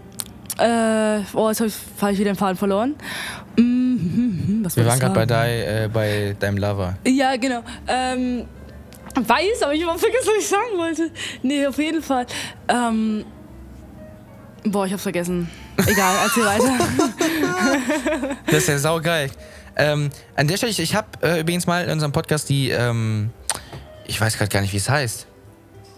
[0.58, 2.96] äh, oh, jetzt habe ich, hab ich wieder den Faden verloren.
[3.58, 3.69] Mm,
[4.78, 5.30] was wir waren gerade bei, sagen?
[5.30, 6.98] dei- äh, bei deinem Lover.
[7.06, 7.62] Ja, genau.
[7.88, 8.46] Ähm,
[9.16, 11.12] weiß, aber ich habe vergessen, was ich sagen wollte.
[11.44, 12.26] Nee, auf jeden Fall.
[12.68, 13.26] Ähm,
[14.64, 15.50] boah, ich hab's vergessen.
[15.88, 16.74] Egal, erzähl weiter.
[18.48, 19.30] Das ist ja saugeil.
[19.76, 23.30] Ähm, an der Stelle, ich, ich habe äh, übrigens mal in unserem Podcast die, ähm,
[24.06, 25.28] ich weiß gerade gar nicht, wie es heißt.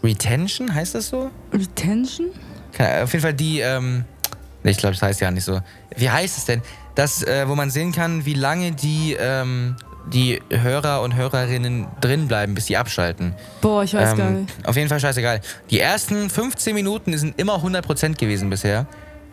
[0.03, 1.31] Retention, heißt das so?
[1.53, 2.27] Retention?
[2.73, 4.05] Keine, auf jeden Fall die, ähm,
[4.63, 5.59] nee, ich glaube, das heißt ja nicht so.
[5.95, 6.61] Wie heißt es denn?
[6.95, 9.75] Das, äh, wo man sehen kann, wie lange die, ähm,
[10.11, 13.33] die Hörer und Hörerinnen drin bleiben, bis sie abschalten.
[13.61, 14.67] Boah, ich weiß gar Ähm, nicht.
[14.67, 15.41] auf jeden Fall scheißegal.
[15.69, 18.87] Die ersten 15 Minuten sind immer 100% gewesen bisher.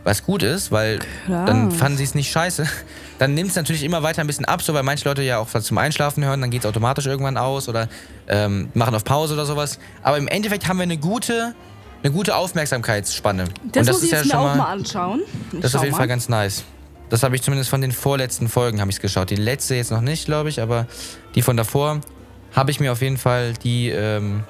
[0.05, 1.47] Was gut ist, weil Krass.
[1.47, 2.67] dann fanden sie es nicht scheiße.
[3.19, 5.49] Dann nimmt es natürlich immer weiter ein bisschen ab, so weil manche Leute ja auch
[5.53, 7.89] was zum Einschlafen hören, dann geht es automatisch irgendwann aus oder
[8.29, 9.81] ähm, machen auf Pause oder sowas.
[10.05, 11.53] Aber im Endeffekt haben wir eine gute,
[12.05, 13.47] eine gute Aufmerksamkeitsspanne.
[13.73, 15.21] Das, Und muss ich ist jetzt ja mir schon auch mal anschauen.
[15.53, 15.99] Ich das ist auf jeden mal.
[15.99, 16.63] Fall ganz nice.
[17.11, 19.31] Das habe ich zumindest von den vorletzten Folgen habe ich geschaut.
[19.31, 20.87] Die letzte jetzt noch nicht, glaube ich, aber
[21.35, 22.01] die von davor
[22.55, 24.45] habe ich mir auf jeden Fall die, ähm,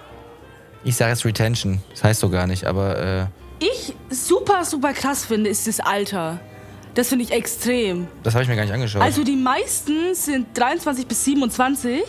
[0.84, 3.26] ich sage jetzt Retention, das heißt so gar nicht, aber äh,
[3.64, 6.40] Ich super, super krass finde, ist das Alter.
[6.94, 8.08] Das finde ich extrem.
[8.24, 9.02] das habe ich mir gar nicht angeschaut.
[9.02, 12.02] Also die meisten sind 23 bis 27.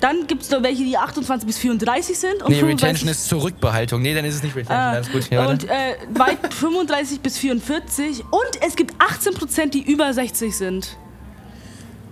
[0.00, 2.42] Dann gibt es noch welche, die 28 bis 34 sind.
[2.42, 4.00] Und nee, 35 Retention ist Zurückbehaltung.
[4.02, 4.78] Nee, dann ist es nicht Retention.
[4.78, 5.28] Ah, Alles gut.
[5.30, 8.20] Ja, und äh, weit 35 bis 44.
[8.30, 10.96] Und es gibt 18 Prozent, die über 60 sind.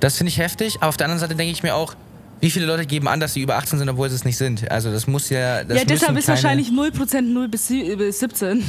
[0.00, 0.76] das finde ich heftig.
[0.80, 1.94] Aber auf der anderen Seite denke ich mir auch,
[2.40, 4.70] wie viele Leute geben an, dass sie über 18 sind, obwohl sie es nicht sind.
[4.70, 5.64] Also das muss ja...
[5.64, 8.64] Das ja, deshalb ist wahrscheinlich 0 Prozent 0 bis, sie- bis 17.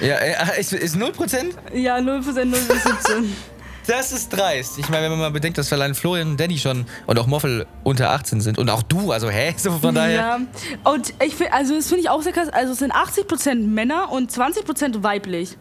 [0.00, 1.46] Ja, äh, ist, ist 0%?
[1.74, 3.32] ja, 0 Prozent 0 bis 17.
[3.86, 4.78] Das ist dreist.
[4.78, 7.66] Ich meine, wenn man mal bedenkt, dass allein Florian und Danny schon und auch Moffel
[7.82, 9.54] unter 18 sind und auch du, also hä?
[9.56, 10.14] So von daher.
[10.14, 10.40] Ja.
[10.84, 12.48] Und ich finde, also das finde ich auch sehr krass.
[12.48, 15.58] Also es sind 80 Prozent Männer und 20 Prozent weiblich.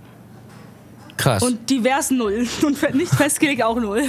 [1.17, 1.43] Krass.
[1.43, 2.47] Und divers 0.
[2.63, 4.03] Und nicht festgelegt auch 0.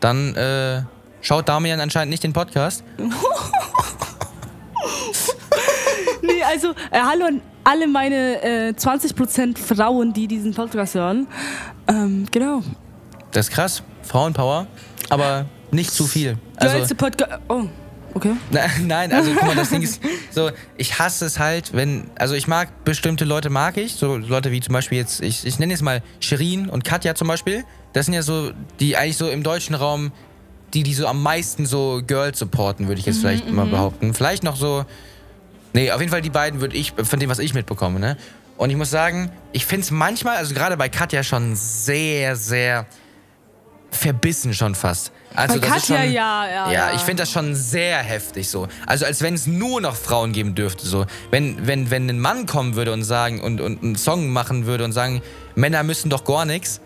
[0.00, 0.82] Dann äh,
[1.20, 2.82] schaut Damian anscheinend nicht den Podcast.
[6.24, 11.26] Nee, also, äh, hallo an alle meine äh, 20% Frauen, die diesen Podcast hören.
[11.88, 12.62] Ähm, genau.
[13.32, 13.82] Das ist krass.
[14.02, 14.66] Frauenpower.
[15.08, 16.38] Aber nicht zu viel.
[16.56, 17.40] Also, Geilste Podcast.
[17.48, 17.64] Oh,
[18.14, 18.32] okay.
[18.82, 22.46] Nein, also guck mal, das Ding ist so, ich hasse es halt, wenn, also ich
[22.46, 25.82] mag bestimmte Leute, mag ich, so Leute wie zum Beispiel jetzt, ich, ich nenne jetzt
[25.82, 27.64] mal Shirin und Katja zum Beispiel,
[27.94, 30.12] das sind ja so, die eigentlich so im deutschen Raum,
[30.74, 34.14] die, die so am meisten so Girls supporten, würde ich jetzt vielleicht mal behaupten.
[34.14, 34.84] Vielleicht noch so,
[35.72, 38.16] nee, auf jeden Fall die beiden würde ich, von dem, was ich mitbekomme, ne?
[38.56, 42.86] Und ich muss sagen, ich finde es manchmal, also gerade bei Katja schon sehr, sehr
[43.92, 45.12] verbissen schon fast.
[45.34, 46.94] Also Bei das ist Katja, schon, ja, ja, Ja, ja.
[46.94, 48.66] ich finde das schon sehr heftig so.
[48.86, 51.06] Also als wenn es nur noch Frauen geben dürfte so.
[51.30, 54.84] Wenn, wenn, wenn ein Mann kommen würde und sagen und, und einen Song machen würde
[54.84, 55.22] und sagen,
[55.54, 56.80] Männer müssen doch gar nichts,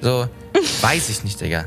[0.00, 0.26] So,
[0.82, 1.66] weiß ich nicht, Digga.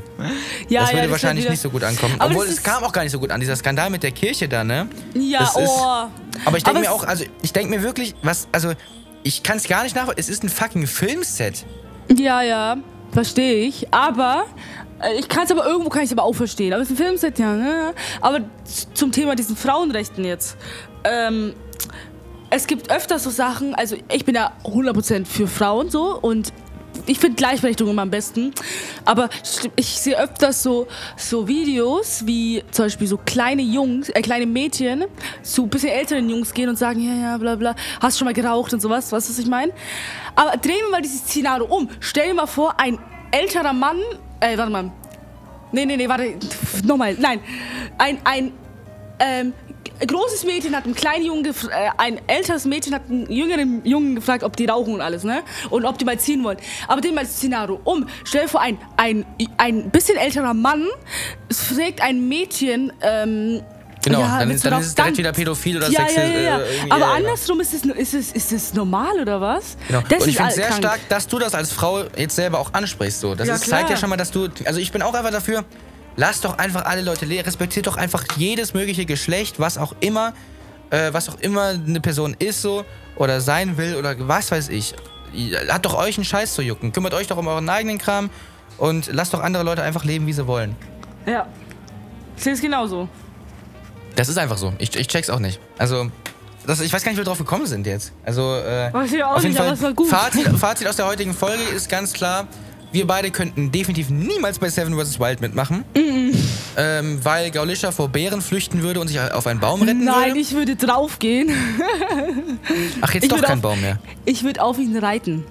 [0.68, 2.14] Ja, das würde ja, wahrscheinlich ist halt nicht so gut ankommen.
[2.18, 4.10] Aber Obwohl, es ist- kam auch gar nicht so gut an, dieser Skandal mit der
[4.12, 4.88] Kirche da, ne?
[5.14, 6.06] Ja, das ist- oh.
[6.44, 8.72] Aber ich denke mir auch, also ich denke mir wirklich, was, also
[9.22, 10.20] ich kann es gar nicht nachvollziehen.
[10.20, 11.64] Es ist ein fucking Filmset.
[12.14, 12.76] Ja, ja,
[13.10, 13.92] verstehe ich.
[13.92, 14.44] Aber
[15.18, 16.72] ich kann es aber irgendwo kann ich aber auch verstehen.
[16.72, 17.54] Aber es ist ein Filmset, ja.
[17.54, 17.94] Ne?
[18.20, 18.40] Aber
[18.94, 20.56] zum Thema diesen Frauenrechten jetzt.
[21.04, 21.54] Ähm,
[22.50, 26.52] es gibt öfter so Sachen, also ich bin ja 100% für Frauen so und
[27.06, 28.52] ich finde Gleichberechtigung immer am besten.
[29.04, 29.28] Aber
[29.76, 30.86] ich sehe öfters so,
[31.16, 35.04] so Videos, wie zum Beispiel so kleine Jungs, äh, kleine Mädchen
[35.42, 38.34] zu ein bisschen älteren Jungs gehen und sagen, ja, ja, bla bla, hast schon mal
[38.34, 39.72] geraucht und sowas, weißt du, was ich meine?
[40.34, 41.88] Aber drehen wir mal dieses Szenario um.
[42.00, 42.98] Stell dir mal vor, ein
[43.30, 43.98] älterer Mann,
[44.40, 44.90] äh, warte mal.
[45.72, 46.34] Nee, nee, nee, warte,
[46.84, 47.40] nochmal, nein.
[47.98, 48.52] Ein, ein,
[49.18, 49.52] ähm,
[50.04, 54.44] großes Mädchen hat einen kleinen Jungen, äh, ein älteres Mädchen hat einen jüngeren Jungen gefragt,
[54.44, 55.42] ob die rauchen und alles, ne?
[55.70, 56.58] Und ob die mal ziehen wollen.
[56.88, 58.06] Aber den mal Szenario um.
[58.24, 59.24] Stell dir vor, ein, ein,
[59.56, 60.86] ein bisschen älterer Mann
[61.50, 63.62] fragt ein Mädchen, ähm,
[64.06, 66.58] Genau, ja, dann, dann ist es direkt wieder pädophil oder ja, sexi- ja, ja, ja.
[66.60, 69.76] äh, Aber andersrum ist es, ist es, ist es normal oder was?
[69.88, 70.00] Genau.
[70.08, 70.78] Das und ich finde es sehr krank.
[70.78, 73.18] stark, dass du das als Frau jetzt selber auch ansprichst.
[73.20, 73.34] So.
[73.34, 74.48] Das ist, zeigt ja schon mal, dass du.
[74.64, 75.64] Also ich bin auch einfach dafür,
[76.14, 77.44] lass doch einfach alle Leute lehren.
[77.46, 80.34] Respektiert doch einfach jedes mögliche Geschlecht, was auch immer,
[80.90, 82.84] äh, was auch immer eine Person ist so
[83.16, 84.94] oder sein will oder was weiß ich.
[85.68, 86.92] Hat doch euch einen Scheiß zu jucken.
[86.92, 88.30] Kümmert euch doch um euren eigenen Kram
[88.78, 90.76] und lasst doch andere Leute einfach leben, wie sie wollen.
[91.26, 91.46] Ja.
[92.36, 93.08] Ich sehe es genauso.
[94.16, 94.72] Das ist einfach so.
[94.78, 95.60] Ich, ich check's auch nicht.
[95.78, 96.10] Also,
[96.66, 98.12] das, ich weiß gar nicht, wie wir drauf gekommen sind jetzt.
[98.24, 100.08] Also, äh, Weiß ich auch auf jeden nicht, aber Fall, es war gut.
[100.08, 102.48] Fazit, Fazit aus der heutigen Folge ist ganz klar,
[102.92, 105.20] wir beide könnten definitiv niemals bei Seven vs.
[105.20, 105.84] Wild mitmachen.
[106.78, 110.40] Ähm, weil Gaulischer vor Bären flüchten würde und sich auf einen Baum retten Nein, würde.
[110.40, 111.50] ich würde draufgehen.
[113.00, 113.98] Ach, jetzt ich doch kein auf- Baum mehr.
[114.24, 115.44] Ich würde auf ihn reiten.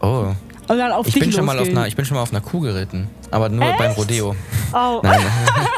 [0.00, 0.32] Oh.
[0.68, 2.30] Und dann auf Ich dich bin, schon mal auf einer, ich bin schon mal auf
[2.30, 3.08] einer Kuh geritten.
[3.30, 3.98] Aber nur beim Echt?
[3.98, 4.34] Rodeo.
[4.72, 5.00] Au.
[5.02, 5.20] Nein.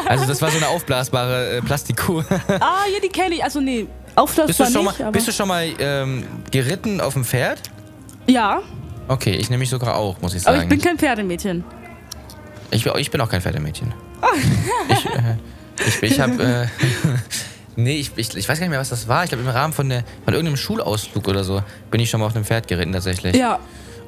[0.06, 2.22] Also, das war so eine aufblasbare äh, Plastikkuh.
[2.60, 3.44] Ah, ja, die kenne ich.
[3.44, 5.12] Also, nee, Auflass Bist du schon nicht, mal, aber...
[5.12, 7.60] bist du schon mal ähm, geritten auf dem Pferd?
[8.26, 8.62] ja,
[9.08, 10.70] Okay, ich nehme mich sogar auch, muss ich aber sagen.
[10.70, 11.64] ich bin kein Pferdemädchen.
[12.70, 13.94] Ich, ich bin auch kein Pferdemädchen.
[14.88, 15.36] ich äh,
[15.86, 16.42] ich, ich habe.
[16.42, 16.66] Äh,
[17.76, 19.24] nee, ich, ich, ich weiß gar nicht mehr, was das war.
[19.24, 22.26] Ich glaube, im Rahmen von, der, von irgendeinem Schulausflug oder so bin ich schon mal
[22.26, 23.34] auf einem Pferd geritten, tatsächlich.
[23.34, 23.58] Ja.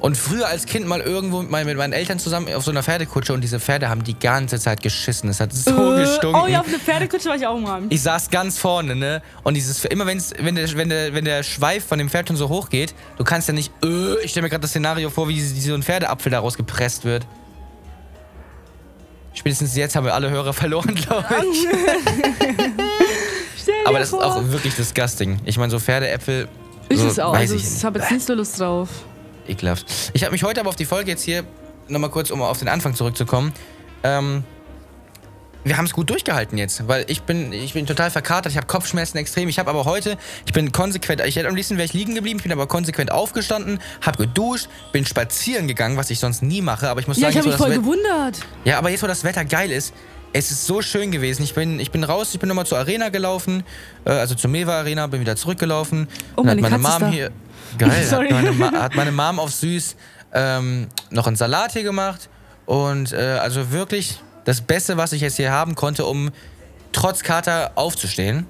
[0.01, 2.81] Und früher als Kind mal irgendwo mit meinen, mit meinen Eltern zusammen auf so einer
[2.81, 5.29] Pferdekutsche und diese Pferde haben die ganze Zeit geschissen.
[5.29, 6.41] Es hat so Äh, gestunken.
[6.43, 7.83] Oh ja, auf eine Pferdekutsche war ich auch mal.
[7.89, 9.21] Ich saß ganz vorne, ne?
[9.43, 12.35] Und dieses, immer wenn's, wenn, der, wenn, der, wenn der Schweif von dem Pferd schon
[12.35, 15.29] so hoch geht, du kannst ja nicht, äh, ich stelle mir gerade das Szenario vor,
[15.29, 17.27] wie so ein Pferdeapfel daraus gepresst wird.
[19.35, 21.67] Spätestens jetzt haben wir alle Hörer verloren, glaube ich.
[23.85, 25.39] Aber das ist auch wirklich disgusting.
[25.45, 26.47] Ich meine, so Pferdeäpfel.
[26.89, 27.33] Ist so, es auch.
[27.35, 28.89] Also, ich habe jetzt nicht so Lust drauf.
[29.47, 29.85] Ekelhaft.
[30.13, 31.43] Ich habe mich heute aber auf die Folge jetzt hier,
[31.87, 33.53] nochmal kurz, um auf den Anfang zurückzukommen.
[34.03, 34.43] Ähm,
[35.63, 38.65] wir haben es gut durchgehalten jetzt, weil ich bin, ich bin total verkatert, ich habe
[38.65, 39.47] Kopfschmerzen extrem.
[39.47, 40.17] Ich habe aber heute,
[40.47, 43.11] ich bin konsequent, ich hätte am liebsten wäre ich liegen geblieben, ich bin aber konsequent
[43.11, 47.29] aufgestanden, habe geduscht, bin spazieren gegangen, was ich sonst nie mache, aber ich muss Ja,
[47.29, 48.39] ich sagen, habe jetzt, wo mich das voll gewundert.
[48.63, 49.93] ja, aber jetzt, wo das Wetter geil ist,
[50.33, 51.43] es ist so schön gewesen.
[51.43, 53.63] Ich bin, ich bin raus, ich bin nochmal zur Arena gelaufen,
[54.05, 56.07] äh, also zur Mewa Arena, bin wieder zurückgelaufen.
[56.37, 57.29] Oh, meine hat meine Mom hier,
[57.77, 58.29] geil, Sorry.
[58.29, 59.95] hat meine, hat meine Mom auf süß
[60.33, 62.29] ähm, noch einen Salat hier gemacht.
[62.65, 66.29] Und äh, also wirklich das Beste, was ich jetzt hier haben konnte, um
[66.91, 68.45] trotz Kater aufzustehen.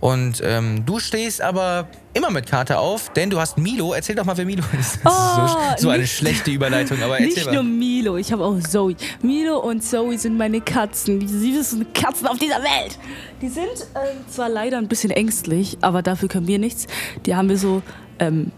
[0.00, 3.92] Und ähm, du stehst aber immer mit Kater auf, denn du hast Milo.
[3.92, 4.98] Erzähl doch mal, wer Milo ist.
[5.04, 7.54] Das Oh, ist so, so eine nicht- schlechte Überleitung, aber erzähl Nicht mal.
[7.54, 8.96] nur Milo, ich habe auch Zoe.
[9.22, 12.98] Milo und Zoe sind meine Katzen, die süßesten Katzen auf dieser Welt.
[13.40, 16.88] Die sind ähm, zwar leider ein bisschen ängstlich, aber dafür können wir nichts.
[17.24, 17.80] Die haben wir so
[18.18, 18.50] ähm,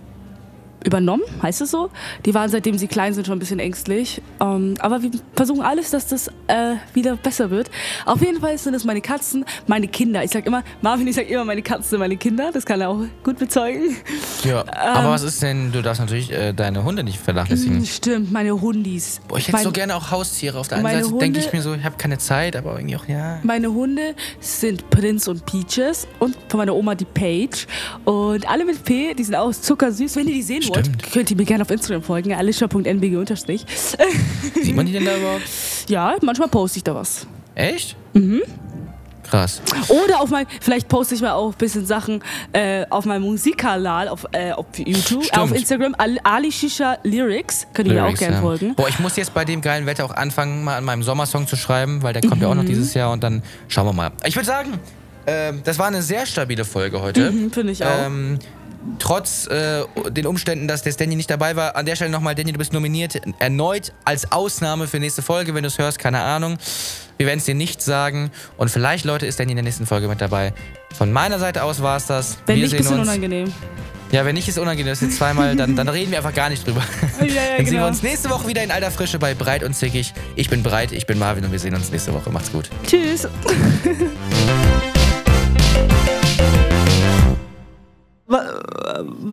[0.85, 1.91] übernommen, heißt es so.
[2.25, 4.21] Die waren seitdem sie klein sind schon ein bisschen ängstlich.
[4.41, 7.71] Ähm, aber wir versuchen alles, dass das äh, wieder besser wird.
[8.07, 10.23] Auf jeden Fall sind es meine Katzen, meine Kinder.
[10.25, 12.51] Ich sag immer, Marvin, ich sag immer, meine Katzen sind meine Kinder.
[12.53, 13.97] Das kann er auch gut bezeugen.
[14.45, 14.69] Ja, Ähm.
[14.73, 17.85] aber was ist denn, du darfst natürlich äh, deine Hunde nicht vernachlässigen.
[17.87, 19.21] Stimmt, meine Hundis.
[19.27, 20.59] Boah, ich hätte Mein- so gerne auch Haustiere.
[20.59, 23.09] Auf der einen Seite denke ich mir so, ich habe keine Zeit, aber irgendwie auch,
[23.09, 23.39] ja.
[23.43, 27.67] Meine Hunde sind Prinz und Peaches und von meiner Oma die Paige.
[28.05, 30.17] Und alle mit P, die sind auch zuckersüß.
[30.17, 31.13] Wenn ihr die sehen wollt, Stimmt.
[31.13, 33.65] könnt ihr mir gerne auf Instagram folgen, alicia.nbg unterstrich.
[34.63, 35.43] Sieht man die denn da überhaupt?
[35.89, 37.27] Ja, manchmal poste ich da was.
[37.55, 37.97] Echt?
[38.15, 38.43] Mhm.
[39.25, 39.63] Krass.
[39.89, 42.23] Oder auf mein, vielleicht poste ich mal auch ein bisschen Sachen
[42.53, 45.51] äh, auf meinem Musikkanal auf, äh, auf YouTube, äh, auf.
[45.51, 47.67] Instagram, Al- Ali Shisha Lyrics.
[47.73, 48.43] Könnt ihr mir auch gerne ja.
[48.43, 48.75] folgen.
[48.75, 51.57] Boah, ich muss jetzt bei dem geilen Wetter auch anfangen, mal an meinem Sommersong zu
[51.57, 52.59] schreiben, weil der kommt ja auch Mhm.
[52.61, 54.11] noch dieses Jahr und dann schauen wir mal.
[54.27, 54.75] Ich würde sagen,
[55.27, 57.31] ähm, das war eine sehr stabile Folge heute.
[57.33, 57.89] Mhm, Finde ich auch.
[58.07, 58.39] Ähm,
[58.99, 62.53] trotz äh, den Umständen, dass der Danny nicht dabei war, an der Stelle nochmal, Danny,
[62.53, 65.55] du bist nominiert erneut als Ausnahme für nächste Folge.
[65.55, 66.59] Wenn du es hörst, keine Ahnung.
[67.17, 68.31] Wir werden es dir nicht sagen.
[68.57, 70.53] Und vielleicht, Leute, ist Danny in der nächsten Folge mit dabei.
[70.97, 72.39] Von meiner Seite aus war es das.
[72.47, 73.09] Wenn wir nicht, sehen uns.
[73.09, 73.53] unangenehm.
[74.13, 74.91] Ja, wenn nicht, ist unangenehm.
[74.91, 76.83] Das ist jetzt zweimal, dann, dann reden wir einfach gar nicht drüber.
[77.21, 77.87] Ja, ja, dann sehen wir genau.
[77.89, 80.13] uns nächste Woche wieder in alter Frische bei Breit und Zickig.
[80.37, 82.31] Ich bin Breit, ich bin Marvin und wir sehen uns nächste Woche.
[82.31, 82.69] Macht's gut.
[82.87, 83.27] Tschüss.
[88.27, 89.33] 万